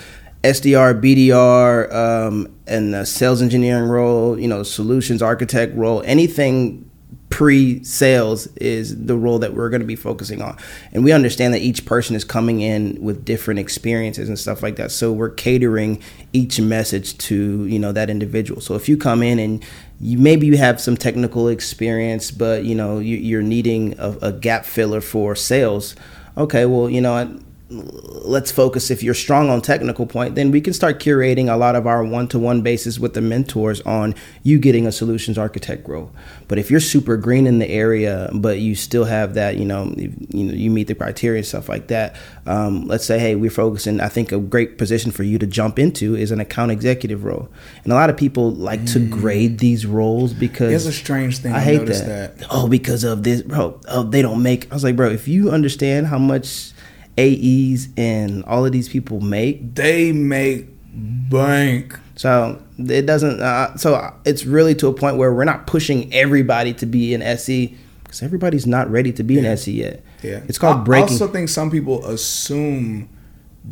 [0.48, 4.38] SDR, BDR, um, and sales engineering role.
[4.38, 6.02] You know, solutions architect role.
[6.04, 6.88] Anything
[7.30, 10.56] pre-sales is the role that we're going to be focusing on
[10.92, 14.76] and we understand that each person is coming in with different experiences and stuff like
[14.76, 19.22] that so we're catering each message to you know that individual so if you come
[19.22, 19.64] in and
[20.00, 24.32] you maybe you have some technical experience but you know you, you're needing a, a
[24.32, 25.94] gap filler for sales
[26.36, 27.38] okay well you know
[27.70, 31.76] let's focus if you're strong on technical point then we can start curating a lot
[31.76, 36.10] of our one-to-one basis with the mentors on you getting a solutions architect role
[36.48, 39.92] but if you're super green in the area but you still have that you know
[39.98, 42.16] if, you know you meet the criteria and stuff like that
[42.46, 45.78] um, let's say hey we're focusing i think a great position for you to jump
[45.78, 47.50] into is an account executive role
[47.84, 51.52] and a lot of people like to grade these roles because It's a strange thing.
[51.52, 52.38] I I, hate that.
[52.38, 52.46] that.
[52.50, 53.78] Oh, because of this, bro.
[53.88, 54.70] Oh, they don't make.
[54.70, 56.72] I was like, bro, if you understand how much
[57.18, 61.98] AEs and all of these people make, They make bank.
[62.14, 63.40] so it doesn't.
[63.40, 67.22] Uh, so it's really to a point where we're not pushing everybody to be an
[67.22, 70.02] SE because everybody's not ready to be an SE yet.
[70.22, 71.08] Yeah, it's called I breaking.
[71.08, 73.08] I also think some people assume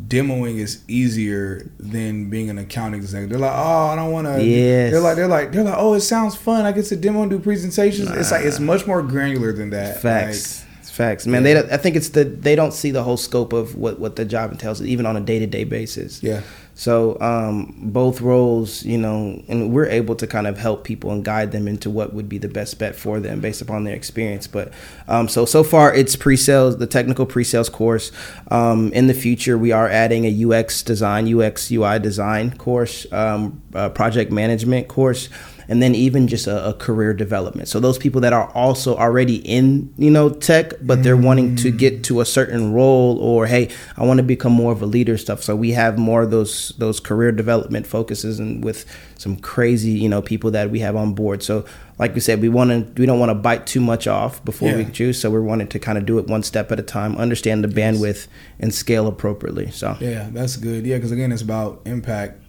[0.07, 3.31] demoing is easier than being an account executive.
[3.31, 4.43] They're like, oh, I don't want to.
[4.43, 4.91] Yes.
[4.91, 6.65] They're like, they're like, they're like, oh, it sounds fun.
[6.65, 8.09] I get to demo and do presentations.
[8.11, 10.01] It's like it's much more granular than that.
[10.01, 10.37] Facts.
[10.37, 10.65] It's
[10.97, 11.43] facts, man.
[11.43, 14.25] They, I think it's the they don't see the whole scope of what what the
[14.25, 16.21] job entails, even on a day to day basis.
[16.21, 16.41] Yeah.
[16.73, 21.25] So um, both roles, you know, and we're able to kind of help people and
[21.25, 24.45] guide them into what would be the best bet for them based upon their experience.
[24.45, 24.71] But
[25.07, 28.11] um, so so far, it's pre-sales, the technical pre-sales course.
[28.51, 33.61] Um, in the future, we are adding a UX design, UX UI design course, um,
[33.73, 35.29] uh, project management course.
[35.69, 37.67] And then even just a, a career development.
[37.67, 41.71] So those people that are also already in you know tech, but they're wanting to
[41.71, 45.17] get to a certain role, or hey, I want to become more of a leader
[45.17, 45.43] stuff.
[45.43, 48.85] So we have more of those those career development focuses, and with
[49.17, 51.43] some crazy you know people that we have on board.
[51.43, 51.65] So
[51.99, 54.69] like we said, we want to we don't want to bite too much off before
[54.69, 54.77] Yeah.
[54.77, 55.19] we choose.
[55.19, 57.67] So we're wanting to kind of do it one step at a time, understand the
[57.67, 58.27] bandwidth,
[58.59, 59.71] and scale appropriately.
[59.71, 60.85] So Yeah, that's good.
[60.85, 62.43] Yeah, because again, it's about impact